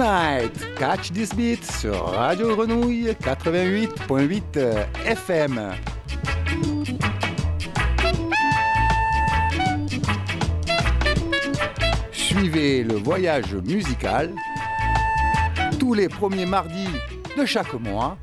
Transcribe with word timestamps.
Catch 0.00 1.12
this 1.12 1.34
beat 1.34 1.62
sur 1.62 1.92
Radio 1.92 2.56
Grenouille 2.56 3.14
88.8 3.20 4.86
FM. 5.04 5.74
Suivez 12.12 12.82
le 12.82 12.94
voyage 12.94 13.54
musical 13.54 14.32
tous 15.78 15.92
les 15.92 16.08
premiers 16.08 16.46
mardis 16.46 16.88
de 17.36 17.44
chaque 17.44 17.74
mois 17.74 18.16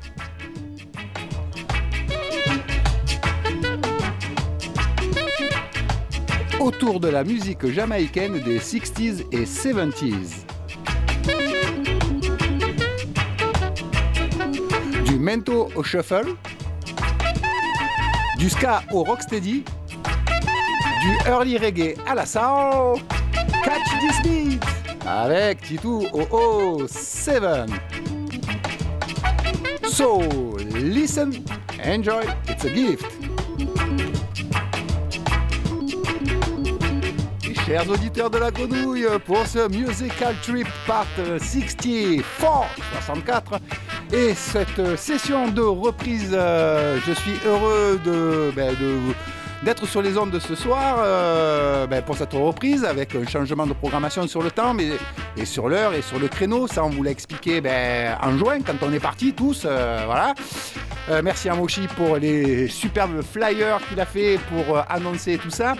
autour 6.58 6.98
de 6.98 7.08
la 7.08 7.22
musique 7.22 7.70
jamaïcaine 7.70 8.40
des 8.40 8.58
60s 8.58 9.24
et 9.30 9.44
70s. 9.44 10.47
Mento 15.28 15.68
au 15.76 15.82
shuffle, 15.82 16.36
du 18.38 18.48
ska 18.48 18.82
au 18.92 19.02
rocksteady, 19.02 19.62
du 21.02 21.28
early 21.28 21.58
reggae 21.58 21.96
à 22.06 22.14
la 22.14 22.24
soul. 22.24 22.98
Catch 23.62 23.90
this 24.00 24.22
beat 24.22 24.64
avec 25.06 25.60
Titou 25.60 26.06
au 26.30 26.86
7. 26.88 27.42
So, 29.86 30.22
listen, 30.74 31.44
enjoy, 31.84 32.24
it's 32.48 32.64
a 32.64 32.70
gift. 32.70 33.04
chers 37.68 37.90
auditeurs 37.90 38.30
de 38.30 38.38
la 38.38 38.50
grenouille, 38.50 39.06
pour 39.26 39.46
ce 39.46 39.68
Musical 39.68 40.34
Trip 40.42 40.66
Part 40.86 41.04
64, 41.16 42.24
64. 43.04 43.60
Et 44.12 44.32
cette 44.34 44.96
session 44.96 45.48
de 45.48 45.60
reprise, 45.60 46.30
euh, 46.32 46.98
je 47.06 47.12
suis 47.12 47.34
heureux 47.44 48.00
de, 48.02 48.50
ben, 48.56 48.74
d'être 49.62 49.86
sur 49.86 50.00
les 50.00 50.16
ondes 50.16 50.30
de 50.30 50.38
ce 50.38 50.54
soir 50.54 50.96
euh, 51.00 51.86
ben, 51.86 52.02
pour 52.02 52.16
cette 52.16 52.32
reprise 52.32 52.86
avec 52.86 53.14
un 53.14 53.26
changement 53.26 53.66
de 53.66 53.74
programmation 53.74 54.26
sur 54.26 54.42
le 54.42 54.50
temps 54.50 54.72
mais, 54.72 54.92
et 55.36 55.44
sur 55.44 55.68
l'heure 55.68 55.92
et 55.92 56.00
sur 56.00 56.18
le 56.18 56.28
créneau. 56.28 56.66
Ça, 56.66 56.84
on 56.84 56.88
vous 56.88 57.02
l'a 57.02 57.10
expliqué 57.10 57.60
ben, 57.60 58.16
en 58.22 58.38
juin 58.38 58.60
quand 58.62 58.82
on 58.82 58.92
est 58.94 59.00
partis 59.00 59.34
tous. 59.34 59.64
Euh, 59.66 60.02
voilà. 60.06 60.34
merci 61.22 61.50
à 61.50 61.54
Moshi 61.54 61.86
pour 61.94 62.16
les 62.16 62.66
superbes 62.68 63.22
flyers 63.22 63.78
qu'il 63.88 64.00
a 64.00 64.06
fait 64.06 64.38
pour 64.48 64.78
annoncer 64.88 65.36
tout 65.36 65.50
ça. 65.50 65.74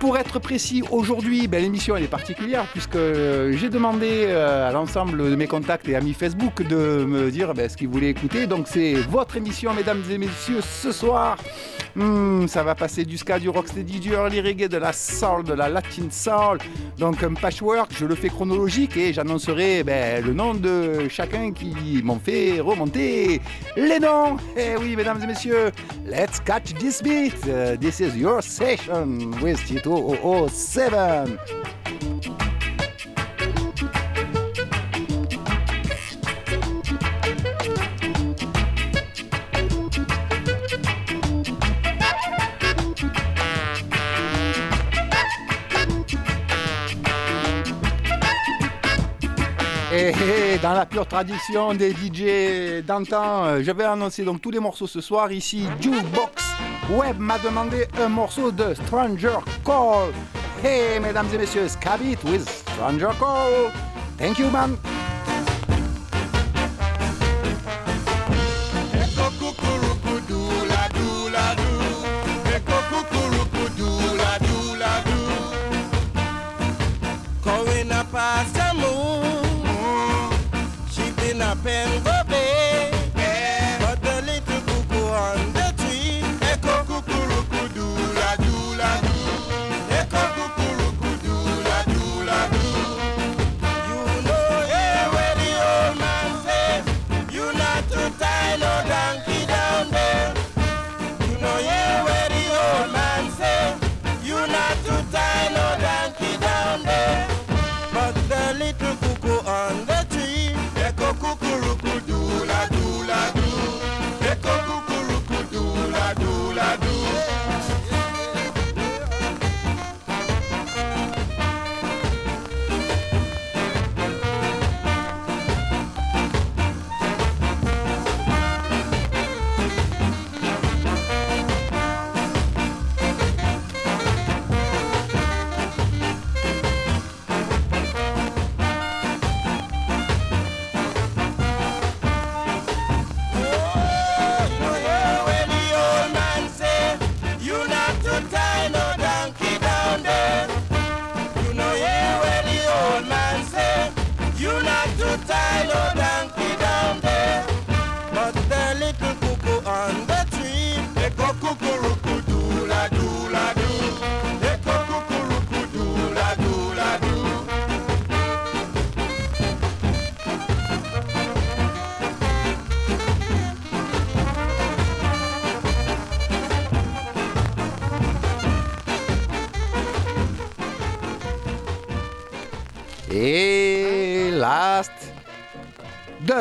Pour 0.00 0.16
être 0.16 0.38
précis, 0.38 0.84
aujourd'hui, 0.92 1.48
ben, 1.48 1.60
l'émission 1.60 1.96
est 1.96 2.06
particulière 2.06 2.66
puisque 2.70 2.94
euh, 2.94 3.52
j'ai 3.56 3.68
demandé 3.68 4.26
euh, 4.28 4.68
à 4.68 4.72
l'ensemble 4.72 5.28
de 5.30 5.34
mes 5.34 5.48
contacts 5.48 5.88
et 5.88 5.96
amis 5.96 6.14
Facebook 6.14 6.62
de 6.62 7.04
me 7.04 7.32
dire 7.32 7.52
ben, 7.52 7.68
ce 7.68 7.76
qu'ils 7.76 7.88
voulaient 7.88 8.10
écouter. 8.10 8.46
Donc 8.46 8.68
c'est 8.68 8.94
votre 8.94 9.36
émission, 9.36 9.74
mesdames 9.74 10.02
et 10.08 10.18
messieurs, 10.18 10.60
ce 10.60 10.92
soir. 10.92 11.36
Hmm, 11.96 12.46
ça 12.46 12.62
va 12.62 12.76
passer 12.76 13.04
du 13.04 13.18
ska, 13.18 13.40
du 13.40 13.48
rocksteady, 13.48 13.98
du 13.98 14.12
early 14.12 14.40
reggae, 14.40 14.68
de 14.68 14.76
la 14.76 14.92
soul, 14.92 15.42
de 15.42 15.54
la 15.54 15.68
latin 15.68 16.08
soul. 16.10 16.58
Donc 16.96 17.24
un 17.24 17.34
patchwork, 17.34 17.90
je 17.98 18.06
le 18.06 18.14
fais 18.14 18.28
chronologique 18.28 18.96
et 18.96 19.12
j'annoncerai 19.12 19.82
ben, 19.82 20.24
le 20.24 20.32
nom 20.32 20.54
de 20.54 21.08
chacun 21.08 21.50
qui 21.50 21.74
m'ont 22.04 22.20
fait 22.20 22.60
remonter 22.60 23.40
les 23.76 23.98
noms. 23.98 24.36
Eh 24.56 24.76
oui, 24.78 24.94
mesdames 24.94 25.20
et 25.24 25.26
messieurs, 25.26 25.72
let's 26.06 26.38
catch 26.38 26.72
this 26.74 27.02
beat. 27.02 27.34
This 27.80 27.98
is 27.98 28.16
your 28.16 28.44
session 28.44 29.32
with 29.42 29.64
Tito 29.64 29.87
007. 29.88 30.92
Et 49.90 50.58
dans 50.58 50.72
la 50.72 50.84
pure 50.84 51.06
tradition 51.06 51.72
des 51.72 51.92
DJ 51.92 52.84
d'antan, 52.84 53.44
euh, 53.44 53.62
je 53.62 53.70
vais 53.70 53.84
annoncer 53.84 54.22
donc 54.22 54.42
tous 54.42 54.50
les 54.50 54.60
morceaux 54.60 54.86
ce 54.86 55.00
soir. 55.00 55.32
Ici, 55.32 55.64
Jukebox 55.80 56.44
Web 56.90 57.18
m'a 57.18 57.38
demandé 57.38 57.86
un 58.00 58.08
morceau 58.08 58.50
de 58.50 58.72
Stranger 58.72 59.38
Call. 59.62 60.10
Hey, 60.64 60.98
mesdames 61.00 61.28
et 61.34 61.38
messieurs, 61.38 61.68
Scabit 61.68 62.16
with 62.24 62.48
Stranger 62.48 63.10
Call. 63.18 63.70
Thank 64.16 64.38
you, 64.38 64.50
man. 64.50 64.76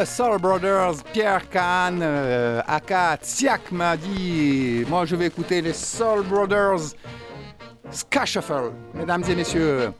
Soul 0.05 0.39
Brothers, 0.39 1.03
Pierre 1.11 1.49
Kahn, 1.49 1.99
euh, 2.01 2.61
Aka 2.67 3.17
Tsiak 3.17 3.71
m'a 3.71 3.97
dit 3.97 4.85
Moi 4.87 5.05
je 5.05 5.15
vais 5.15 5.27
écouter 5.27 5.61
les 5.61 5.73
Soul 5.73 6.23
Brothers 6.23 6.95
Ska 7.91 8.25
Shuffle, 8.25 8.71
mesdames 8.93 9.23
et 9.29 9.35
messieurs. 9.35 9.91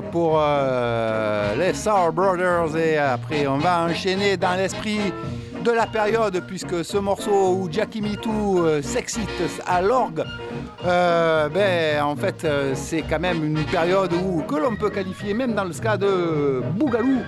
Pour 0.00 0.38
euh, 0.38 1.54
les 1.56 1.74
Sour 1.74 2.12
Brothers 2.12 2.76
et 2.76 2.96
après 2.96 3.46
on 3.46 3.58
va 3.58 3.82
enchaîner 3.82 4.36
dans 4.36 4.54
l'esprit 4.54 5.12
de 5.62 5.70
la 5.70 5.86
période 5.86 6.42
puisque 6.46 6.84
ce 6.84 6.96
morceau 6.96 7.56
où 7.56 7.68
Jackie 7.70 8.00
Mitou 8.00 8.60
euh, 8.60 8.80
s'excite 8.80 9.28
à 9.66 9.82
l'orgue, 9.82 10.24
euh, 10.84 11.48
ben, 11.48 12.02
en 12.02 12.16
fait 12.16 12.46
c'est 12.74 13.02
quand 13.02 13.20
même 13.20 13.44
une 13.44 13.64
période 13.64 14.12
où, 14.12 14.42
que 14.42 14.56
l'on 14.56 14.76
peut 14.76 14.90
qualifier 14.90 15.34
même 15.34 15.54
dans 15.54 15.64
le 15.64 15.72
ska 15.72 15.96
de 15.96 16.62
Bougalou. 16.74 17.20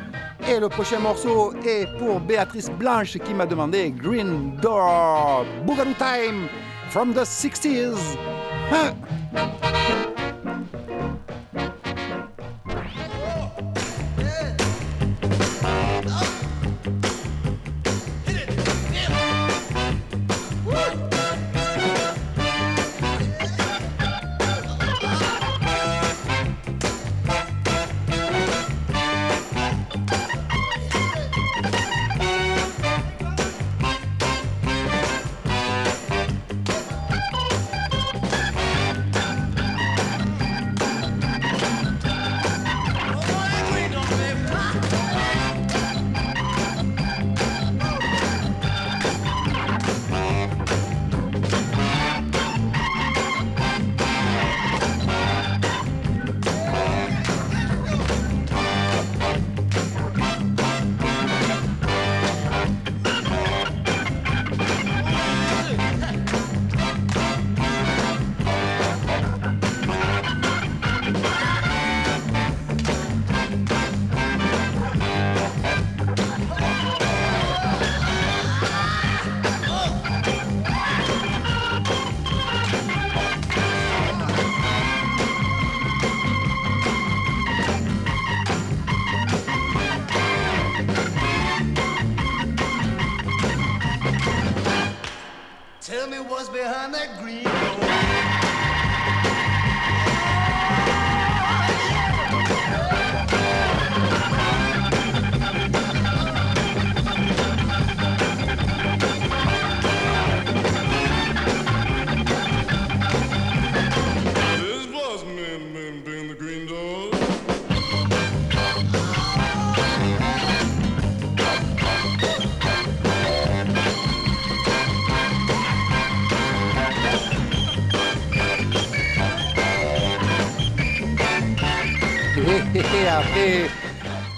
Et 0.48 0.60
le 0.60 0.68
prochain 0.68 0.98
morceau 0.98 1.54
est 1.66 1.86
pour 1.98 2.20
Béatrice 2.20 2.70
Blanche 2.70 3.18
qui 3.18 3.34
m'a 3.34 3.46
demandé 3.46 3.92
Green 3.96 4.56
Door 4.60 5.44
Bougalou 5.64 5.94
Time 5.94 6.48
from 6.90 7.12
the 7.12 7.24
60s. 7.24 8.16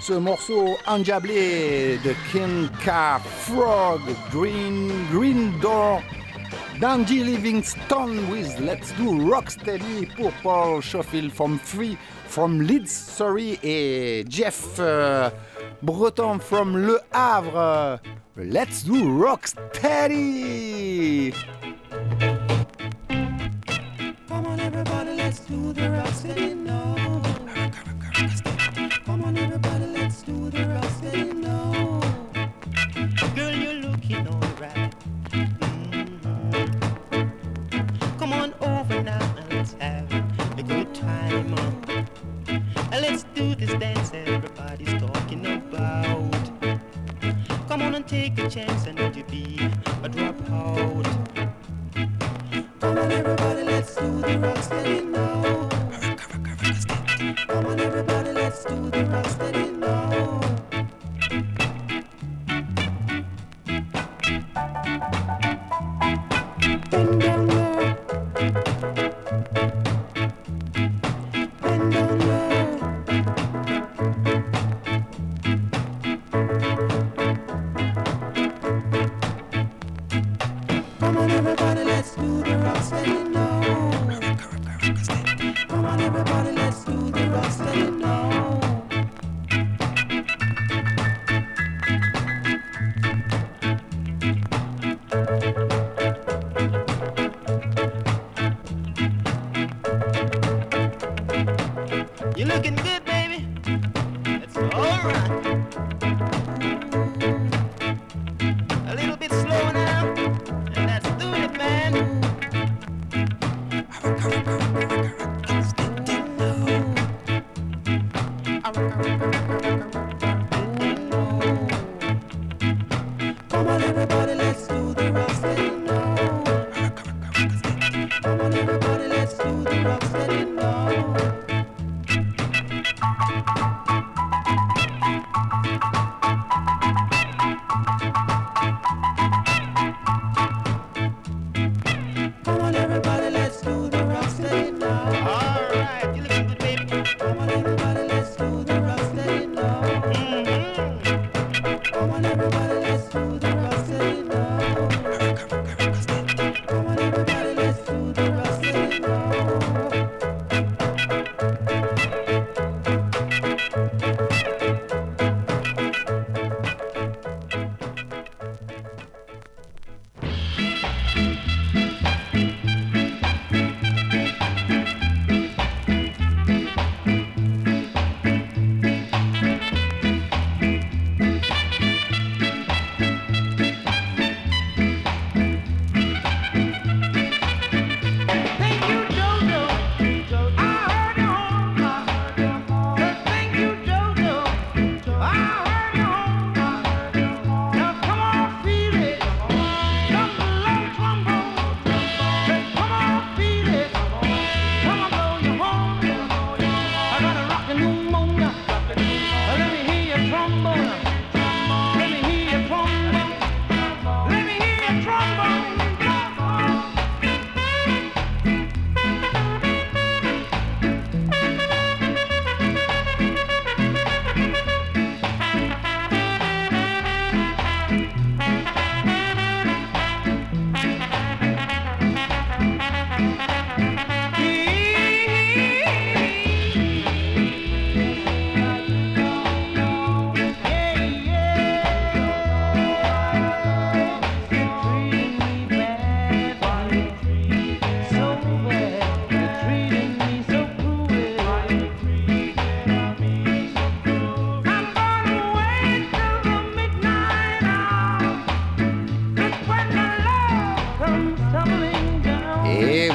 Ce 0.06 0.12
morceau 0.12 0.78
endiablé 0.86 1.98
de 2.04 2.14
King 2.30 2.68
Car 2.84 3.20
Frog, 3.20 4.00
Green, 4.30 4.88
Green 5.10 5.58
Door, 5.60 6.00
Dandy 6.80 7.24
Livingstone 7.24 8.30
with 8.30 8.56
Let's 8.60 8.92
Do 8.92 9.18
Rocksteady 9.28 10.06
pour 10.16 10.30
Paul 10.44 10.80
Schofield 10.80 11.32
from 11.32 11.58
Free, 11.58 11.98
from 12.28 12.60
Leeds, 12.60 12.92
sorry, 12.92 13.58
et 13.64 14.24
Jeff 14.28 14.76
euh, 14.78 15.28
Breton 15.82 16.38
from 16.38 16.76
Le 16.76 17.00
Havre. 17.12 17.98
Let's 18.36 18.84
Do 18.84 19.08
Rocksteady! 19.24 20.14
Come 24.28 24.46
on 24.46 24.60
everybody, 24.60 25.16
let's 25.16 25.40
do 25.40 25.72
the 25.72 25.88
rocksteady 25.88 26.65
chance 48.56 48.95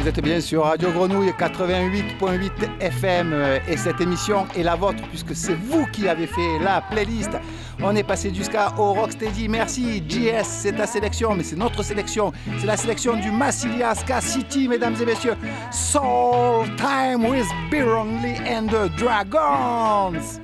très 0.10 0.22
bien 0.22 0.42
sur 0.42 0.64
Radio 0.64 0.90
Grenouille 0.92 1.30
88.8 1.30 2.80
FM 2.80 3.36
et 3.68 3.78
cette 3.78 4.02
émission 4.02 4.48
est 4.58 4.64
la 4.64 4.76
vôtre 4.76 5.04
puisque 5.10 5.36
c'est 5.36 5.54
vous 5.54 5.86
qui 5.94 6.08
avez 6.08 6.26
fait 6.26 6.60
la 6.64 6.82
playlist. 6.82 7.30
On 7.84 7.96
est 7.96 8.04
passé 8.04 8.32
ska 8.42 8.74
au 8.80 8.94
rocksteady. 8.94 9.48
Merci 9.48 10.04
JS, 10.10 10.46
c'est 10.46 10.74
ta 10.74 10.88
sélection, 10.88 11.36
mais 11.36 11.44
c'est 11.44 11.56
notre 11.56 11.84
sélection. 11.84 12.32
C'est 12.60 12.66
la 12.66 12.78
sélection 12.78 13.16
du 13.16 13.30
Massilia 13.32 13.94
Ska 13.94 14.22
City, 14.22 14.68
mesdames 14.68 14.96
et 15.00 15.06
messieurs. 15.06 15.36
Soul 15.72 16.68
Time 16.78 17.24
with 17.30 17.48
Beer 17.70 17.88
Only 17.88 18.38
and 18.48 18.68
the 18.68 18.90
Dragons. 18.98 20.42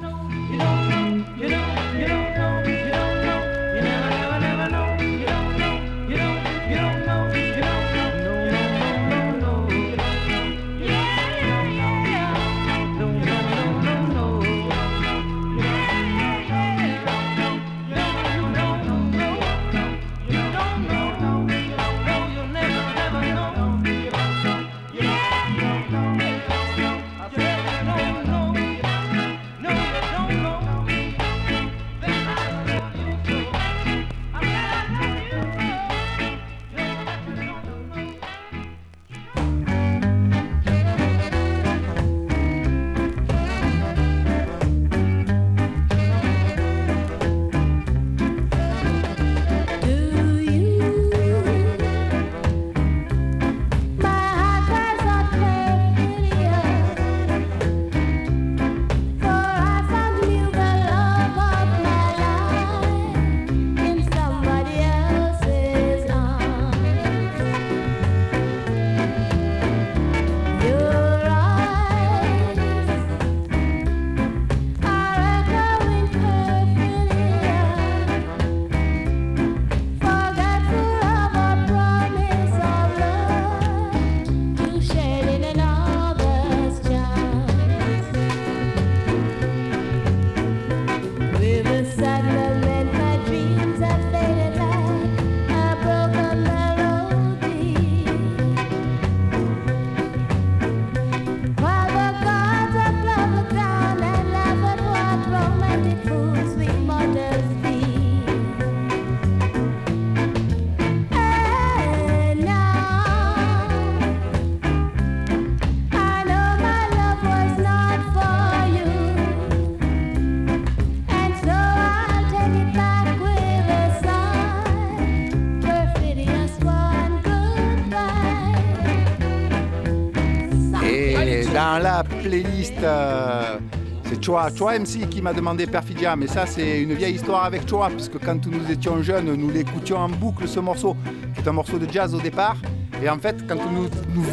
Euh, 132.83 133.57
c'est 134.03 134.23
Choa, 134.23 134.49
Choa 134.55 134.79
MC 134.79 135.09
qui 135.09 135.21
m'a 135.21 135.33
demandé 135.33 135.67
Perfidia, 135.67 136.15
mais 136.15 136.27
ça 136.27 136.45
c'est 136.45 136.81
une 136.81 136.93
vieille 136.93 137.15
histoire 137.15 137.43
avec 137.43 137.67
Choa, 137.67 137.89
puisque 137.89 138.17
quand 138.23 138.45
nous 138.47 138.71
étions 138.71 139.01
jeunes, 139.03 139.33
nous 139.33 139.49
l'écoutions 139.49 139.97
en 139.97 140.09
boucle 140.09 140.47
ce 140.47 140.59
morceau, 140.59 140.95
qui 141.33 141.41
est 141.41 141.47
un 141.47 141.53
morceau 141.53 141.77
de 141.77 141.91
jazz 141.91 142.13
au 142.13 142.19
départ. 142.19 142.55
Et 143.03 143.09
en 143.09 143.19
fait, 143.19 143.45
quand 143.47 143.57
nous, 143.71 143.87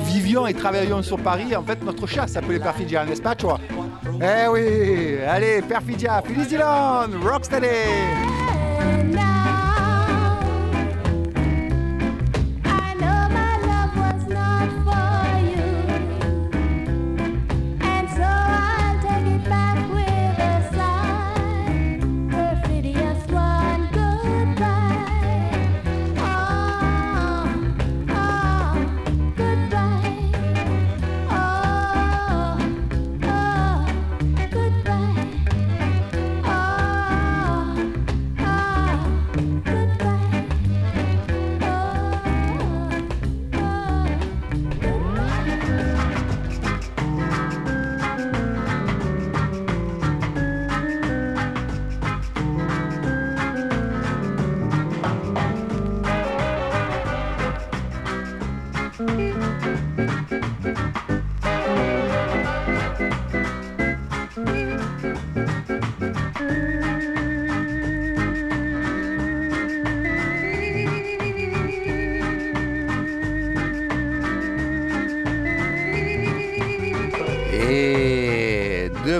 vivions 0.05 0.47
et 0.47 0.55
travaillions 0.55 1.03
sur 1.03 1.19
Paris, 1.19 1.55
en 1.55 1.63
fait, 1.63 1.83
notre 1.85 2.07
chat 2.07 2.27
s'appelait 2.27 2.61
Perfidia, 2.61 3.05
n'est-ce 3.05 3.21
pas, 3.21 3.35
Choa? 3.39 3.59
Eh 4.23 4.49
oui 4.49 5.19
Allez, 5.27 5.61
Perfidia, 5.63 6.23
Phyllis 6.25 6.47
Dillon, 6.47 7.21
Rocksteady 7.23 8.34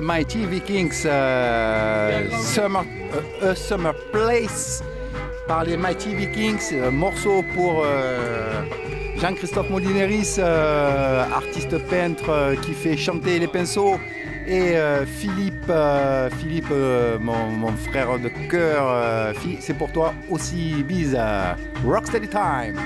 Mighty 0.05 0.47
Vikings, 0.47 1.03
euh, 1.07 2.29
Summer, 2.41 2.85
euh, 3.43 3.53
A 3.53 3.55
Summer 3.55 3.95
Place 4.13 4.83
par 5.49 5.65
les 5.65 5.77
Mighty 5.77 6.15
Vikings, 6.15 6.91
morceau 6.93 7.43
pour 7.55 7.83
euh, 7.85 8.63
Jean-Christophe 9.17 9.71
Molineris, 9.71 10.39
artiste 10.39 11.79
peintre 11.89 12.55
qui 12.63 12.75
fait 12.75 12.97
chanter 12.97 13.39
les 13.39 13.49
pinceaux, 13.49 13.99
et 14.47 14.75
Philippe, 15.07 15.73
Philippe 16.39 16.73
mon, 17.21 17.73
frère 17.77 18.19
de 18.19 18.29
cœur, 18.49 19.35
c'est 19.61 19.75
pour 19.75 19.91
toi 19.91 20.15
aussi, 20.31 20.83
bise, 20.83 21.19
Rocksteady 21.85 22.29
Time. 22.29 22.79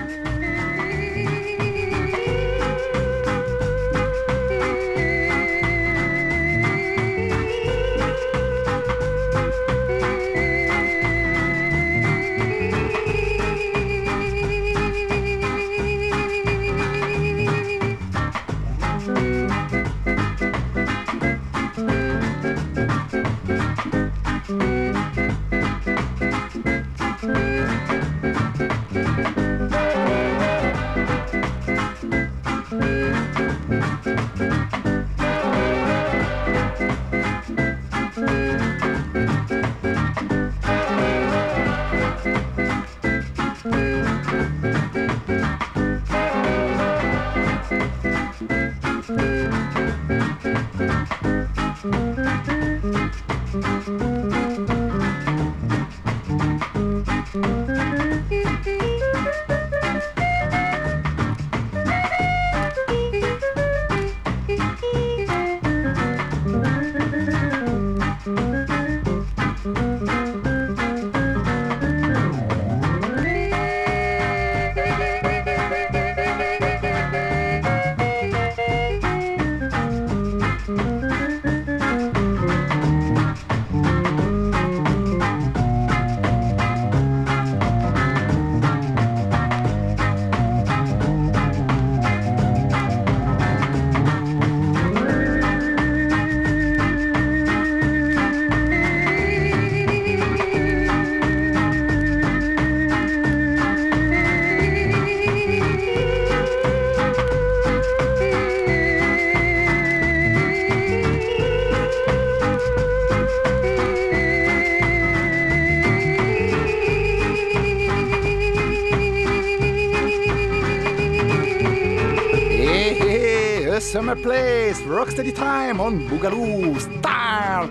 Rocksteady 124.88 125.34
Time 125.34 125.80
on 125.80 126.08
Boogaloo 126.08 126.78
Style. 126.80 127.68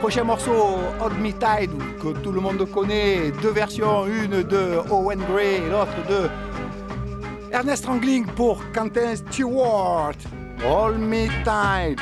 Prochain 0.00 0.24
morceau, 0.24 0.78
Hold 1.00 1.18
Me 1.18 1.32
Tight, 1.32 1.70
que 1.98 2.12
tout 2.18 2.30
le 2.30 2.40
monde 2.40 2.68
connaît. 2.70 3.32
Deux 3.40 3.52
versions, 3.52 4.06
une 4.06 4.42
de 4.42 4.80
Owen 4.90 5.20
Gray 5.30 5.56
et 5.56 5.70
l'autre 5.70 5.96
de 6.08 6.28
Ernest 7.50 7.84
Strangling 7.84 8.26
pour 8.26 8.60
Quentin 8.74 9.16
Stewart. 9.16 10.12
Hold 10.66 10.98
Me 10.98 11.28
Tight. 11.42 11.98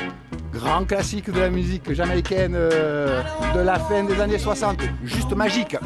Grand 0.51 0.83
classique 0.83 1.31
de 1.31 1.39
la 1.39 1.49
musique 1.49 1.93
jamaïcaine 1.93 2.55
euh, 2.55 3.21
de 3.55 3.61
la 3.61 3.79
fin 3.79 4.03
des 4.03 4.19
années 4.19 4.37
60. 4.37 4.79
Juste 5.03 5.33
magique. 5.33 5.77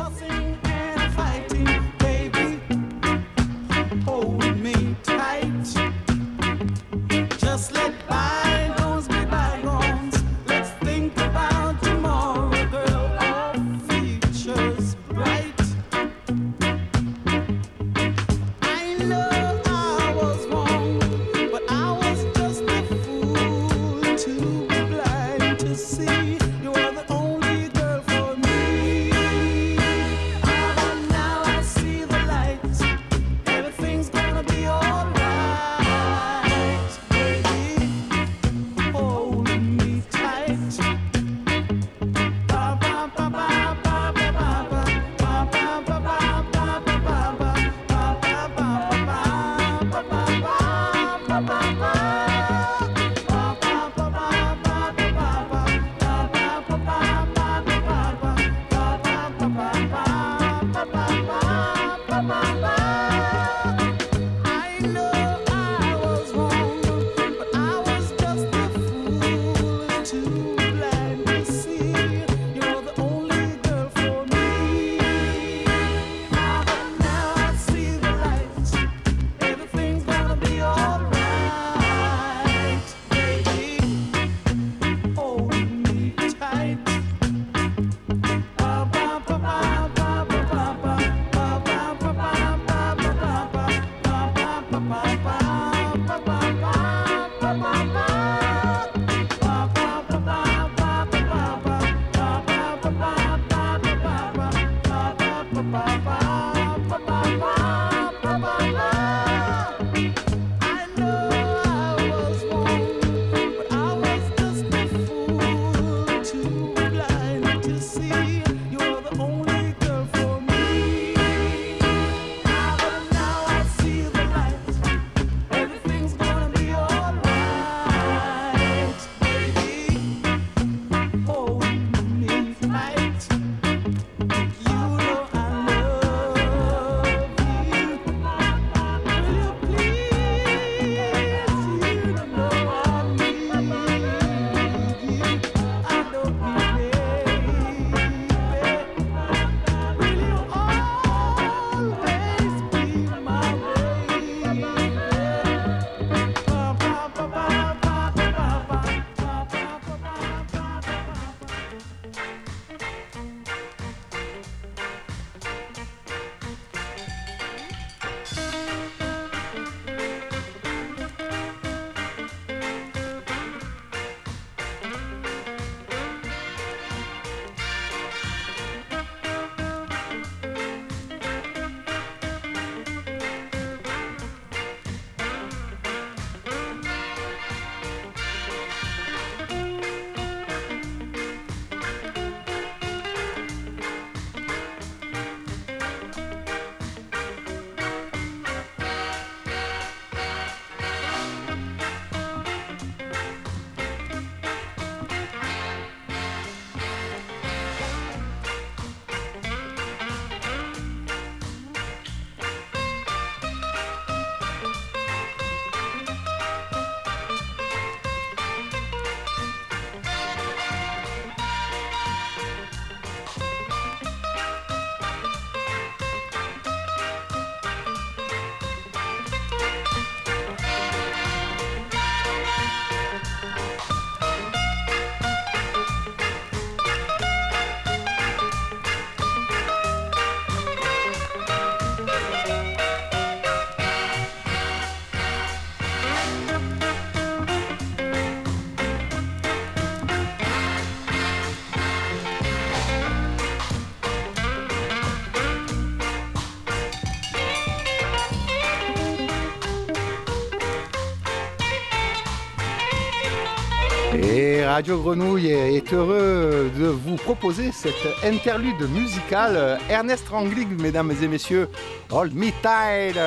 Radio 264.68 265.00
Grenouille 265.00 265.52
est 265.52 265.94
heureux 265.94 266.72
de 266.78 266.86
vous 266.86 267.16
proposer 267.16 267.72
cette 267.72 267.94
interlude 268.24 268.90
musicale 268.90 269.80
Ernest 269.90 270.28
Rangling, 270.30 270.82
mesdames 270.82 271.14
et 271.22 271.28
messieurs, 271.28 271.70
Hold 272.12 272.34
Me 272.36 272.50
Tight. 272.62 273.18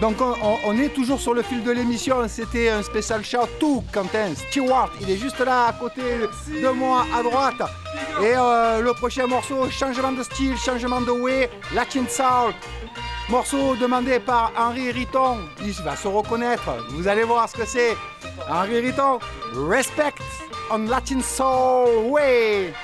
Donc 0.00 0.16
on, 0.20 0.76
est 0.76 0.88
toujours 0.88 1.20
sur 1.20 1.34
le 1.34 1.42
fil 1.42 1.62
de 1.62 1.70
l'émission, 1.70 2.26
c'était 2.26 2.68
un 2.68 2.82
spécial 2.82 3.24
shout 3.24 3.46
to 3.60 3.84
Quentin 3.92 4.34
Stewart, 4.34 4.90
il 5.00 5.10
est 5.10 5.16
juste 5.16 5.38
là 5.38 5.66
à 5.68 5.72
côté 5.72 6.02
de 6.02 6.68
moi 6.68 7.06
à 7.16 7.22
droite. 7.22 7.62
Et 8.20 8.32
euh, 8.36 8.80
le 8.80 8.92
prochain 8.92 9.26
morceau, 9.26 9.70
changement 9.70 10.12
de 10.12 10.22
style, 10.24 10.56
changement 10.56 11.00
de 11.00 11.12
way, 11.12 11.48
Latin 11.74 12.04
Soul. 12.08 12.54
Morceau 13.28 13.76
demandé 13.76 14.18
par 14.18 14.52
Henri 14.58 14.90
Riton, 14.90 15.38
il 15.64 15.72
va 15.84 15.96
se 15.96 16.08
reconnaître, 16.08 16.68
vous 16.90 17.06
allez 17.06 17.22
voir 17.22 17.48
ce 17.48 17.56
que 17.56 17.64
c'est. 17.64 17.96
Henri 18.46 18.80
Riton, 18.82 19.20
Respect 19.54 20.22
on 20.70 20.86
Latin 20.86 21.22
Soul 21.22 22.10
Way. 22.10 22.74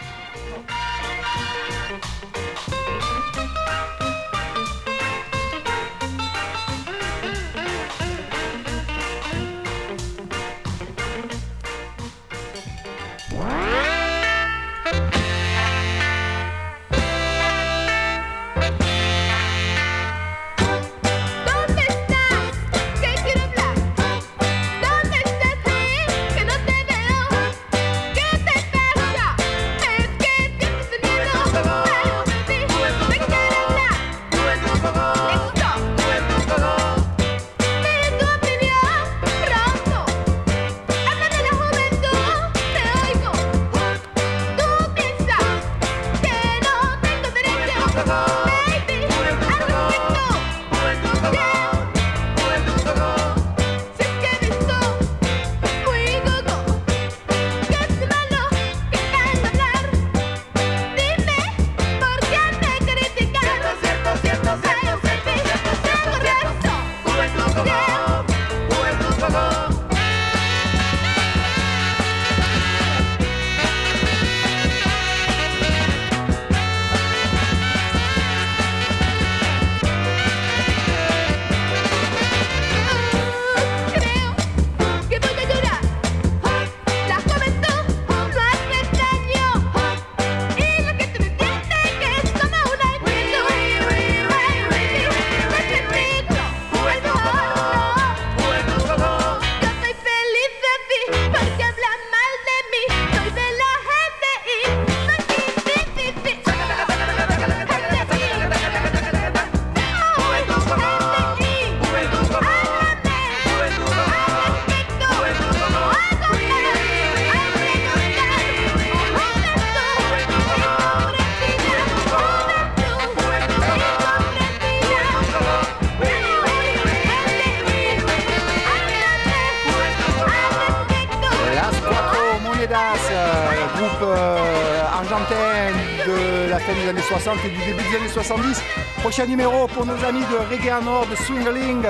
Et 137.13 137.49
du 137.51 137.59
début 137.67 137.83
des 137.91 137.97
années 137.97 138.09
70. 138.09 138.63
Prochain 139.01 139.27
numéro 139.27 139.67
pour 139.67 139.85
nos 139.85 140.05
amis 140.05 140.21
de 140.21 140.37
Reggae 140.49 140.85
Nord, 140.85 141.07
de 141.11 141.17
Swingling. 141.17 141.83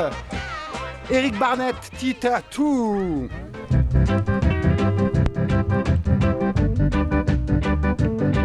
Eric 1.11 1.38
Barnett, 1.38 1.76
Tita 1.98 2.40
2. 2.56 3.28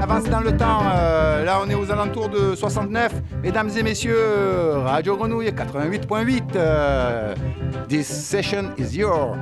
Avance 0.02 0.26
dans 0.26 0.42
le 0.42 0.58
temps, 0.58 0.82
euh, 0.94 1.46
là 1.46 1.62
on 1.66 1.70
est 1.70 1.76
aux 1.76 1.90
alentours 1.92 2.28
de 2.28 2.56
69. 2.56 3.14
Mesdames 3.42 3.70
et 3.78 3.84
messieurs, 3.84 4.80
Radio 4.84 5.16
Grenouille 5.16 5.52
88.8. 5.52 6.44
Euh, 6.58 7.36
this 7.88 8.06
session 8.06 8.74
is 8.78 8.98
yours. 8.98 9.38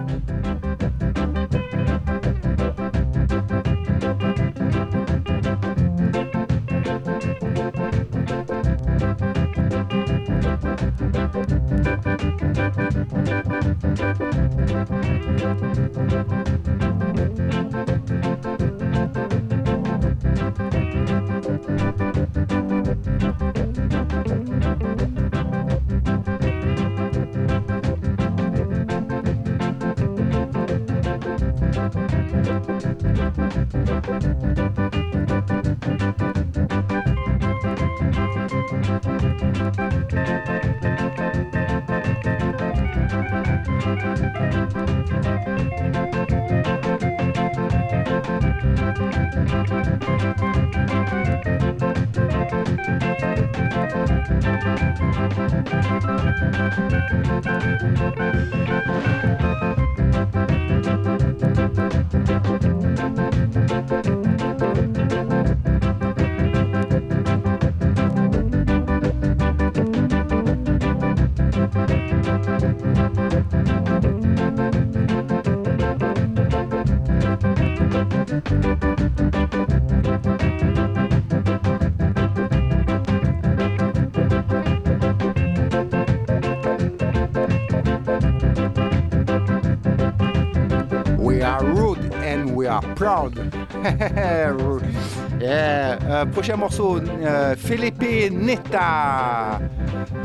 Euh, 95.42 96.26
prochain 96.28 96.56
morceau, 96.56 97.00
euh, 97.00 97.56
Felipe 97.58 98.06
Neta. 98.32 99.60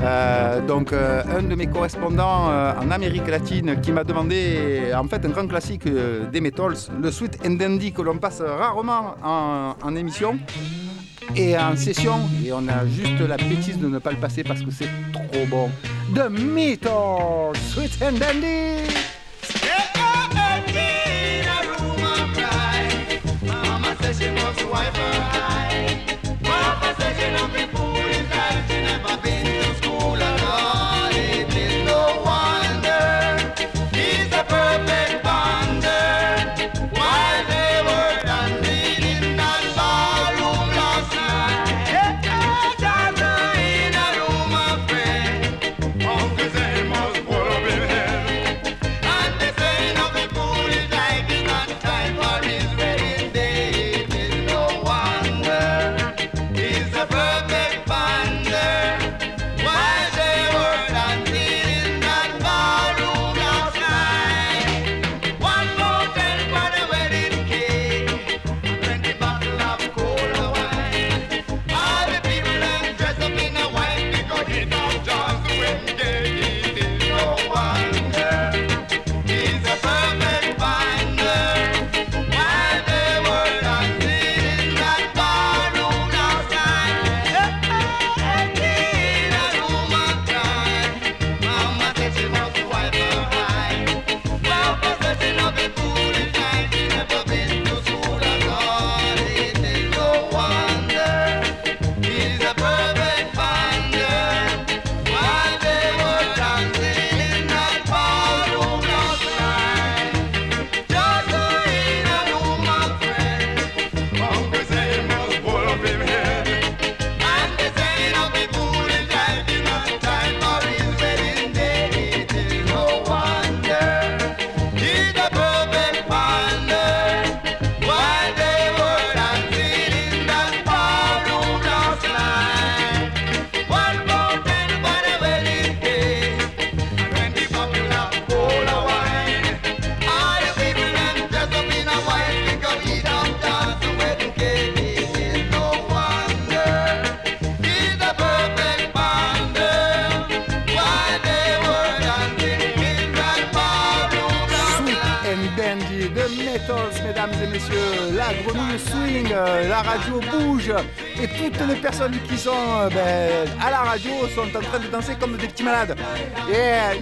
Euh, 0.00 0.60
donc 0.60 0.92
un 0.92 1.42
de 1.42 1.54
mes 1.56 1.66
correspondants 1.66 2.46
en 2.80 2.90
Amérique 2.90 3.26
latine 3.26 3.80
qui 3.80 3.90
m'a 3.90 4.04
demandé 4.04 4.92
en 4.94 5.08
fait 5.08 5.24
un 5.24 5.30
grand 5.30 5.48
classique 5.48 5.88
des 6.30 6.40
Metals, 6.40 6.76
le 7.02 7.10
Sweet 7.10 7.38
and 7.44 7.54
Dandy 7.54 7.92
que 7.92 8.02
l'on 8.02 8.18
passe 8.18 8.40
rarement 8.40 9.16
en, 9.24 9.96
émission 9.96 10.38
et 11.34 11.58
en 11.58 11.74
session 11.74 12.20
et 12.44 12.52
on 12.52 12.68
a 12.68 12.86
juste 12.86 13.20
la 13.26 13.36
bêtise 13.36 13.78
de 13.78 13.88
ne 13.88 13.98
pas 13.98 14.12
le 14.12 14.18
passer 14.18 14.44
parce 14.44 14.60
que 14.60 14.70
c'est 14.70 14.90
trop 15.12 15.46
bon. 15.50 15.70
The 16.14 16.30
Metal, 16.30 17.56
Sweet 17.72 17.98
and 18.02 18.18
Dandy. 18.18 18.97
Et 24.80 25.57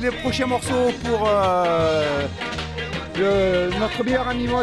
euh, 0.06 0.10
les 0.10 0.16
prochains 0.18 0.46
morceaux 0.46 0.92
pour 1.04 1.28
euh, 1.28 2.26
notre 3.78 4.04
meilleur 4.04 4.28
ami 4.28 4.46
Mods 4.46 4.62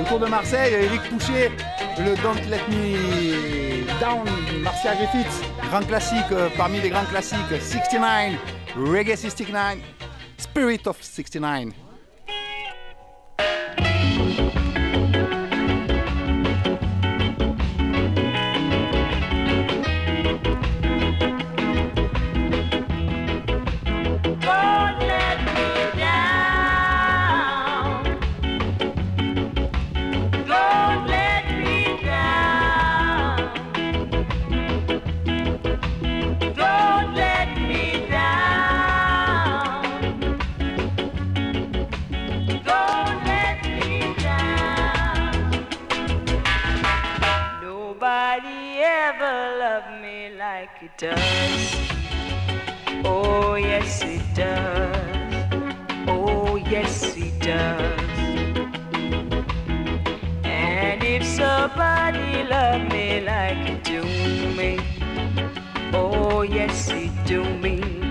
autour 0.00 0.18
de 0.18 0.26
Marseille, 0.26 0.74
Eric 0.74 1.02
Pouchet, 1.10 1.50
le 1.98 2.14
Don't 2.22 2.40
Let 2.48 2.60
Me 2.68 3.84
Down, 4.00 4.28
Marcia 4.62 4.94
Griffiths, 4.94 5.42
grand 5.68 5.82
classique 5.86 6.34
parmi 6.56 6.80
les 6.80 6.90
grands 6.90 7.04
classiques, 7.04 7.38
69, 7.50 8.32
Reggae 8.76 9.16
69, 9.16 9.78
Spirit 10.38 10.80
of 10.86 10.96
69. 11.00 11.91
does. 51.02 51.76
Oh, 53.04 53.56
yes, 53.56 54.02
it 54.04 54.22
does. 54.34 56.06
Oh, 56.06 56.54
yes, 56.54 57.16
it 57.16 57.36
does. 57.40 58.00
And 60.44 61.02
if 61.02 61.24
somebody 61.26 62.44
loved 62.44 62.92
me 62.92 63.20
like 63.20 63.68
you 63.68 63.78
do 63.82 64.04
me, 64.54 64.78
oh, 65.92 66.42
yes, 66.42 66.88
it 66.90 67.10
do 67.26 67.42
me. 67.58 68.01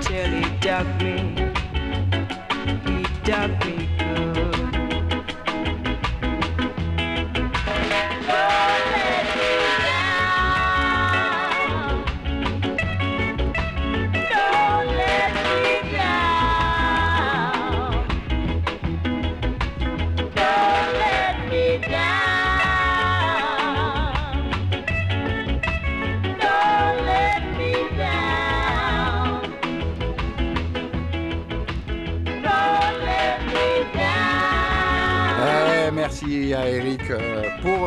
Till 0.00 0.30
he 0.30 0.44
dug 0.60 0.86
me. 1.02 1.16
He 2.86 3.02
dug 3.24 3.50
me. 3.66 3.81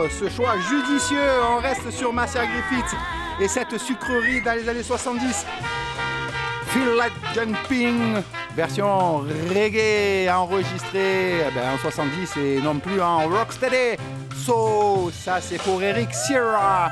Ce 0.10 0.30
choix 0.30 0.56
judicieux. 0.60 1.30
On 1.50 1.62
reste 1.62 1.92
sur 1.92 2.14
Marcia 2.14 2.46
Griffith 2.46 2.96
et 3.40 3.48
cette 3.48 3.78
sucrerie 3.78 4.42
dans 4.42 4.54
les 4.54 4.68
années 4.68 4.84
70. 4.84 5.46
Feel 6.68 6.96
Like 6.98 7.14
Jumping, 7.34 8.22
version 8.56 9.20
reggae 9.54 10.30
enregistrée 10.30 11.42
eh 11.48 11.54
ben, 11.54 11.74
en 11.74 11.78
70 11.78 12.38
et 12.38 12.62
non 12.62 12.80
plus 12.80 13.02
en 13.02 13.28
rocksteady. 13.30 13.98
So, 14.36 15.12
ça 15.12 15.40
c'est 15.42 15.62
pour 15.62 15.82
Eric 15.82 16.14
Sierra. 16.14 16.90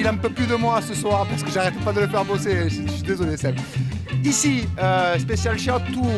Il 0.00 0.06
un 0.06 0.16
peu 0.16 0.30
plus 0.30 0.46
de 0.46 0.54
moi 0.54 0.80
ce 0.80 0.94
soir 0.94 1.26
parce 1.28 1.42
que 1.42 1.50
j'arrête 1.50 1.78
pas 1.84 1.92
de 1.92 2.00
le 2.00 2.08
faire 2.08 2.24
bosser. 2.24 2.70
Je, 2.70 2.90
suis 2.90 3.02
désolé, 3.02 3.36
Seb. 3.36 3.56
Ici, 4.24 4.66
euh, 4.78 5.18
spécial 5.18 5.58
shout 5.58 5.72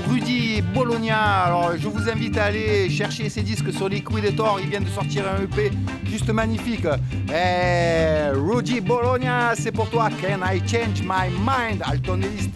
Rudy 0.08 0.62
Bologna. 0.72 1.46
Alors, 1.46 1.72
je 1.76 1.88
vous 1.88 2.08
invite 2.08 2.38
à 2.38 2.44
aller 2.44 2.88
chercher 2.88 3.28
ses 3.28 3.42
disques 3.42 3.72
sur 3.72 3.88
Liquidator. 3.88 4.60
Il 4.62 4.70
vient 4.70 4.80
de 4.80 4.88
sortir 4.88 5.24
un 5.26 5.42
EP 5.42 5.72
juste 6.04 6.30
magnifique. 6.30 6.86
Eh, 7.28 8.30
Rudy 8.34 8.80
Bologna, 8.80 9.54
c'est 9.56 9.72
pour 9.72 9.90
toi. 9.90 10.08
Can 10.20 10.40
I 10.46 10.60
change 10.60 11.02
my 11.02 11.28
mind? 11.30 11.82
Alton 11.84 12.18
list. 12.18 12.50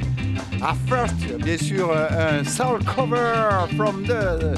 À 0.62 0.74
first, 0.88 1.16
bien 1.42 1.58
sûr, 1.58 1.92
un 1.92 2.44
soul 2.44 2.78
cover 2.84 3.66
from 3.76 4.04
the 4.04 4.56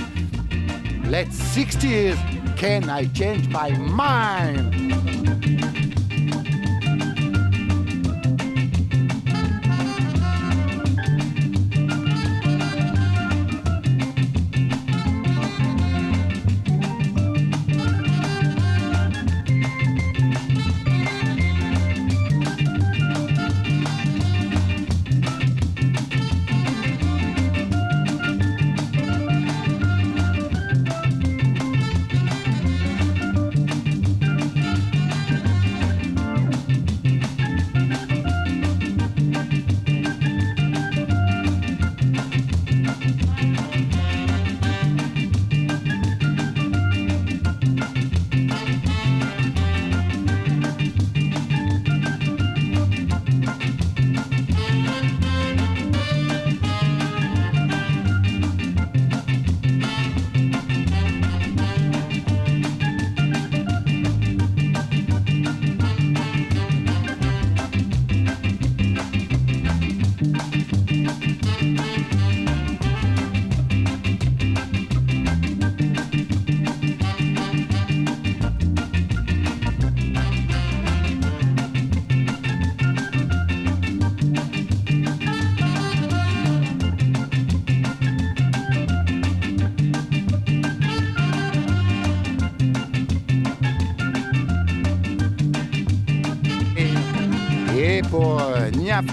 late 1.11 1.33
60s. 1.33 2.17
Can 2.57 2.91
I 2.91 3.09
change 3.15 3.49
my 3.49 3.73
mind? 3.79 5.88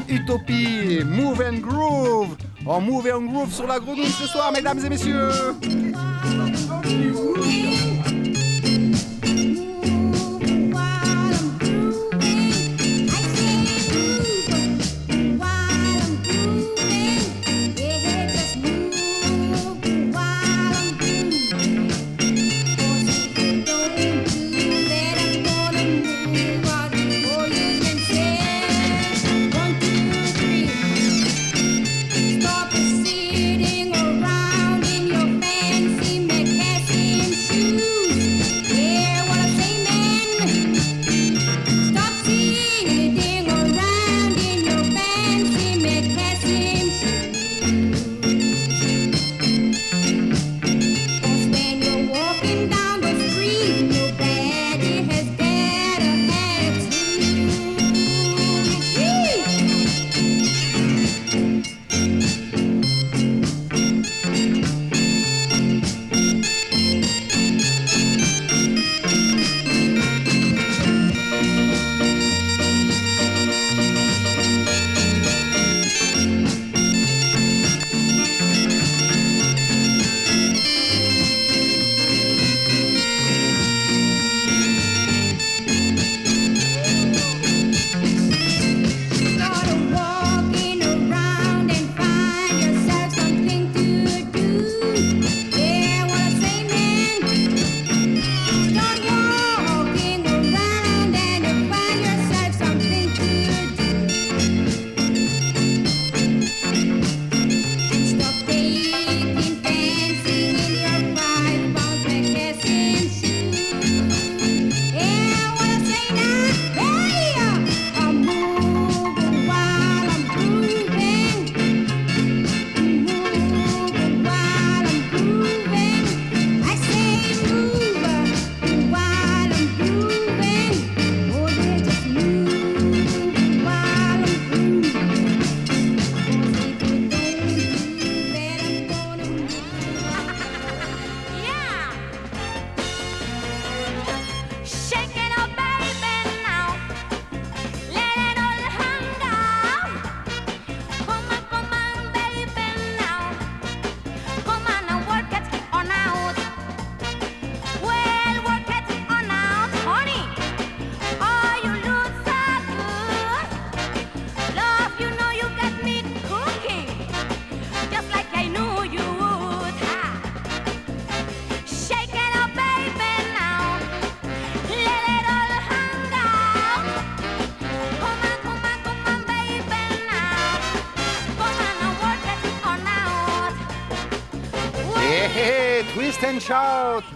Utopie, 0.07 1.03
Move 1.03 1.41
and 1.41 1.59
Groove. 1.61 2.37
On 2.65 2.81
Move 2.81 3.11
and 3.13 3.25
Groove 3.31 3.51
sur 3.53 3.67
la 3.67 3.79
grenouille 3.79 4.07
ce 4.07 4.27
soir, 4.27 4.51
mesdames 4.51 4.79
et 4.83 4.89
messieurs. 4.89 5.29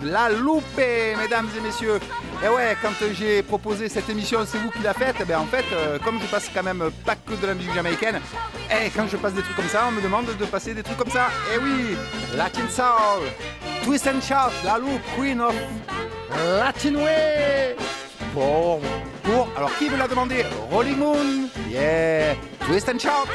La 0.04 0.30
loupée, 0.30 1.16
mesdames 1.18 1.48
et 1.58 1.62
messieurs. 1.62 2.00
Et 2.44 2.48
ouais, 2.48 2.76
quand 2.82 2.90
j'ai 3.14 3.44
proposé 3.44 3.90
cette 3.90 4.10
émission, 4.10 4.40
c'est 4.46 4.58
vous 4.58 4.72
qui 4.72 4.82
l'a 4.82 4.94
faite. 4.94 5.18
Ben 5.28 5.40
en 5.40 5.46
fait, 5.46 5.66
euh, 5.74 6.00
comme 6.04 6.20
je 6.20 6.26
passe 6.28 6.50
quand 6.54 6.64
même 6.64 6.90
pas 7.06 7.16
que 7.16 7.34
de 7.34 7.48
la 7.48 7.54
musique 7.54 7.74
jamaïcaine, 7.74 8.20
et 8.72 8.90
quand 8.90 9.08
je 9.08 9.18
passe 9.18 9.34
des 9.34 9.42
trucs 9.42 9.56
comme 9.56 9.68
ça, 9.68 9.86
on 9.88 9.92
me 9.92 10.02
demande 10.02 10.26
de 10.26 10.46
passer 10.46 10.74
des 10.74 10.84
trucs 10.84 10.98
comme 10.98 11.12
ça. 11.12 11.28
Et 11.54 11.58
oui, 11.58 11.98
Latin 12.36 12.68
Soul, 12.70 13.28
Twist 13.84 14.08
and 14.08 14.22
Shout, 14.22 14.54
la 14.64 14.78
loupe, 14.78 15.02
Queen 15.18 15.42
of 15.42 15.56
Latin 16.58 16.96
Way. 16.96 17.76
Pour, 18.34 18.80
pour, 19.24 19.50
alors 19.58 19.76
qui 19.78 19.90
vous 19.90 19.98
l'a 19.98 20.08
demandé 20.08 20.46
Rolling 20.72 20.98
Moon, 20.98 21.50
yeah, 21.70 22.36
Twist 22.66 22.90
and 22.90 23.00
Shout. 23.00 23.28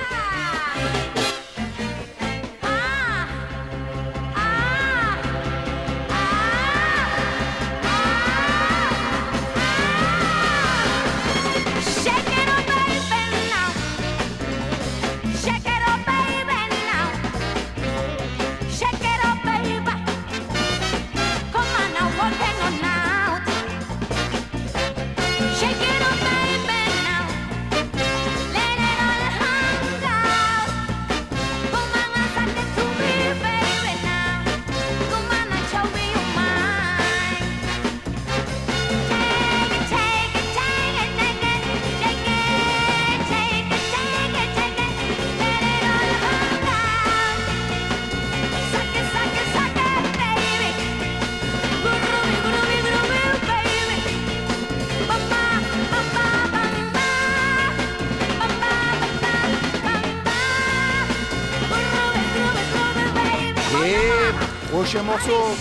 Prochain 64.95 65.03
morceau 65.03 65.57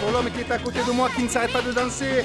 pour 0.00 0.12
l'homme 0.12 0.30
qui 0.30 0.40
est 0.40 0.50
à 0.50 0.58
côté 0.58 0.80
de 0.86 0.92
moi 0.92 1.08
qui 1.14 1.22
ne 1.22 1.28
s'arrête 1.28 1.52
pas 1.52 1.62
de 1.62 1.72
danser. 1.72 2.24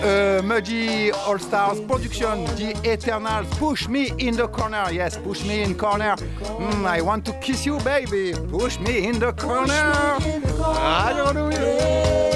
Uh, 0.00 0.40
Muddy 0.42 1.10
All 1.26 1.40
Stars 1.40 1.80
Production, 1.88 2.44
The 2.56 2.86
Eternals, 2.86 3.46
Push 3.58 3.88
Me 3.88 4.10
in 4.20 4.36
the 4.36 4.46
Corner. 4.46 4.92
Yes, 4.92 5.16
push 5.16 5.44
me 5.44 5.62
in 5.62 5.74
corner. 5.74 6.14
Mm, 6.60 6.86
I 6.86 7.00
want 7.00 7.24
to 7.24 7.32
kiss 7.40 7.66
you, 7.66 7.78
baby. 7.80 8.32
Push 8.48 8.78
me 8.78 9.08
in 9.08 9.18
the 9.18 9.32
corner. 9.32 9.92
I 10.62 11.12
don't 11.16 11.34
know. 11.34 12.27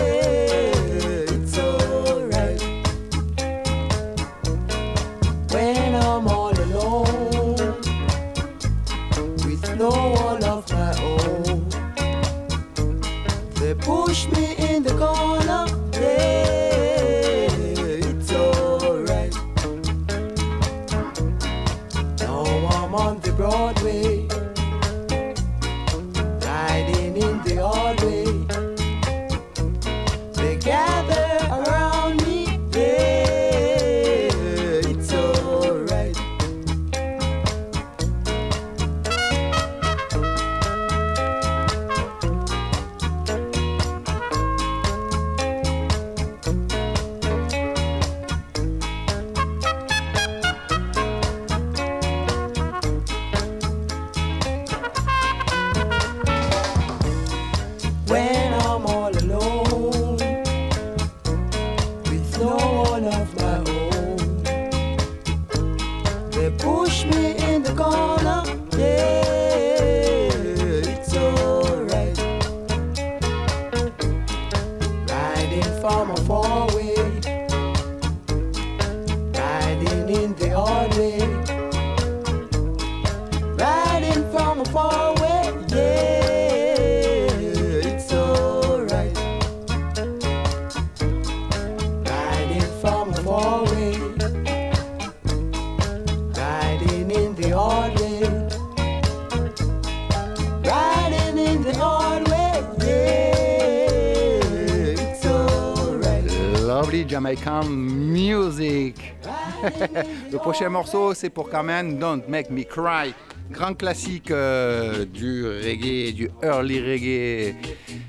Jamaican 107.12 107.64
music. 107.68 109.14
Le 110.32 110.38
prochain 110.38 110.70
morceau, 110.70 111.12
c'est 111.12 111.28
pour 111.28 111.50
Carmen, 111.50 111.98
Don't 111.98 112.22
Make 112.26 112.48
Me 112.50 112.62
Cry. 112.62 113.12
Grand 113.50 113.74
classique 113.74 114.30
euh, 114.30 115.04
du 115.04 115.44
reggae, 115.44 116.14
du 116.14 116.30
early 116.42 116.80
reggae 116.80 117.54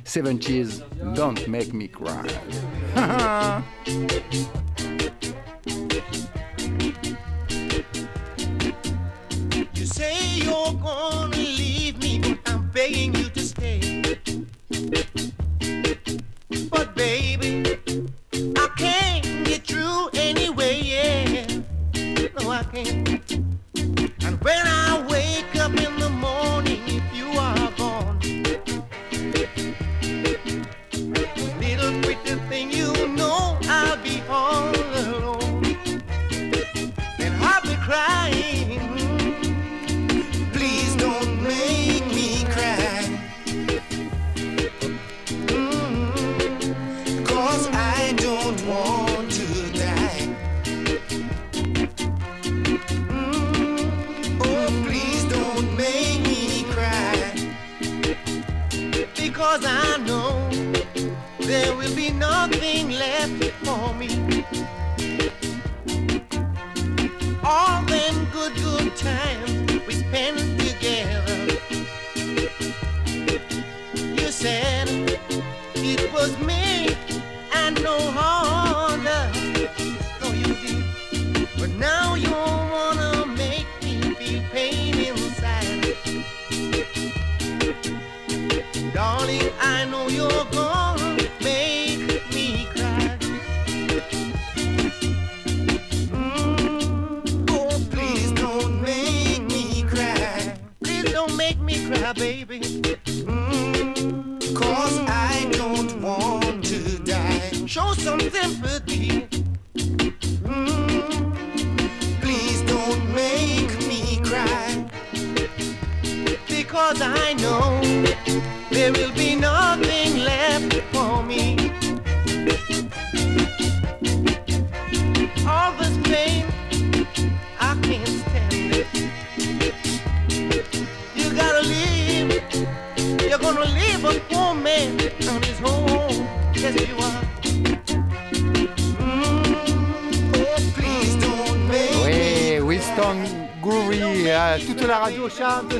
70s. 0.06 0.84
Don't 1.14 1.46
Make 1.50 1.74
Me 1.74 1.90
Cry. 1.90 2.30
You 9.76 9.86
say 9.86 10.16
you're 10.36 10.80
gonna 10.82 11.36
leave 11.36 12.02
me, 12.02 12.20
but 12.20 12.38
I'm 12.48 12.70
begging 12.70 13.14
you 13.16 13.33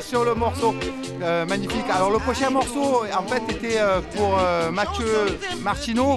sur 0.00 0.24
le 0.24 0.34
morceau. 0.34 0.74
Euh, 1.22 1.46
magnifique. 1.46 1.84
Alors 1.90 2.10
le 2.10 2.18
prochain 2.18 2.50
morceau, 2.50 3.04
en 3.16 3.22
fait, 3.22 3.42
était 3.48 3.78
euh, 3.78 4.00
pour 4.16 4.36
euh, 4.38 4.70
Mathieu 4.70 5.06
Martineau, 5.62 6.16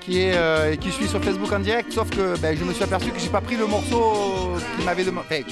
qui, 0.00 0.20
est, 0.20 0.80
qui 0.80 0.90
suit 0.90 1.06
sur 1.06 1.22
Facebook 1.22 1.52
en 1.52 1.58
direct, 1.58 1.92
sauf 1.92 2.08
que 2.10 2.38
ben, 2.38 2.56
je 2.58 2.64
me 2.64 2.72
suis 2.72 2.82
aperçu 2.82 3.10
que 3.10 3.18
j'ai 3.18 3.28
pas 3.28 3.42
pris 3.42 3.56
le 3.56 3.66
morceau 3.66 4.54
qu'il 4.76 4.84
m'avait 4.84 5.04
demandé. 5.04 5.44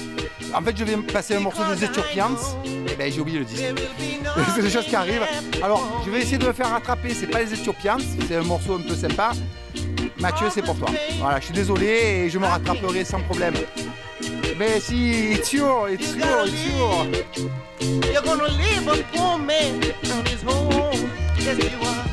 en 0.54 0.62
fait, 0.62 0.76
je 0.76 0.84
vais 0.84 0.96
passer 0.96 1.36
un 1.36 1.40
morceau 1.40 1.62
des 1.72 1.84
Ethiopians, 1.84 2.30
et 2.64 2.94
ben 2.96 3.12
j'ai 3.12 3.20
oublié 3.20 3.38
le 3.40 3.44
disque. 3.44 3.62
c'est 4.54 4.62
des 4.62 4.70
choses 4.70 4.86
qui 4.86 4.96
arrivent. 4.96 5.26
Alors, 5.62 6.02
je 6.04 6.10
vais 6.10 6.20
essayer 6.20 6.38
de 6.38 6.46
me 6.46 6.52
faire 6.52 6.70
rattraper. 6.70 7.10
C'est 7.10 7.26
pas 7.26 7.42
les 7.42 7.52
Ethiopians, 7.52 7.98
c'est 8.26 8.36
un 8.36 8.42
morceau 8.42 8.76
un 8.76 8.88
peu 8.88 8.94
sympa. 8.94 9.32
Mathieu, 10.18 10.48
c'est 10.50 10.62
pour 10.62 10.76
toi. 10.76 10.88
Voilà, 11.20 11.38
je 11.38 11.44
suis 11.44 11.54
désolé 11.54 11.86
et 11.86 12.30
je 12.30 12.38
me 12.38 12.46
rattraperai 12.46 13.04
sans 13.04 13.20
problème. 13.20 13.54
Mais 14.58 14.80
si, 14.80 15.32
it's 15.34 15.52
your, 15.52 15.88
it's 15.88 16.16
your, 16.16 16.44
it's 16.44 16.66
your. 16.66 17.06
You're 18.12 18.22
gonna 18.22 18.48
leave 18.48 18.88
a 18.88 19.04
poor 19.12 19.38
man 19.38 19.74
on 20.12 20.26
his 20.26 20.42
home. 20.42 21.12
Yes, 21.36 21.58
you 21.62 21.78
are. 21.86 22.04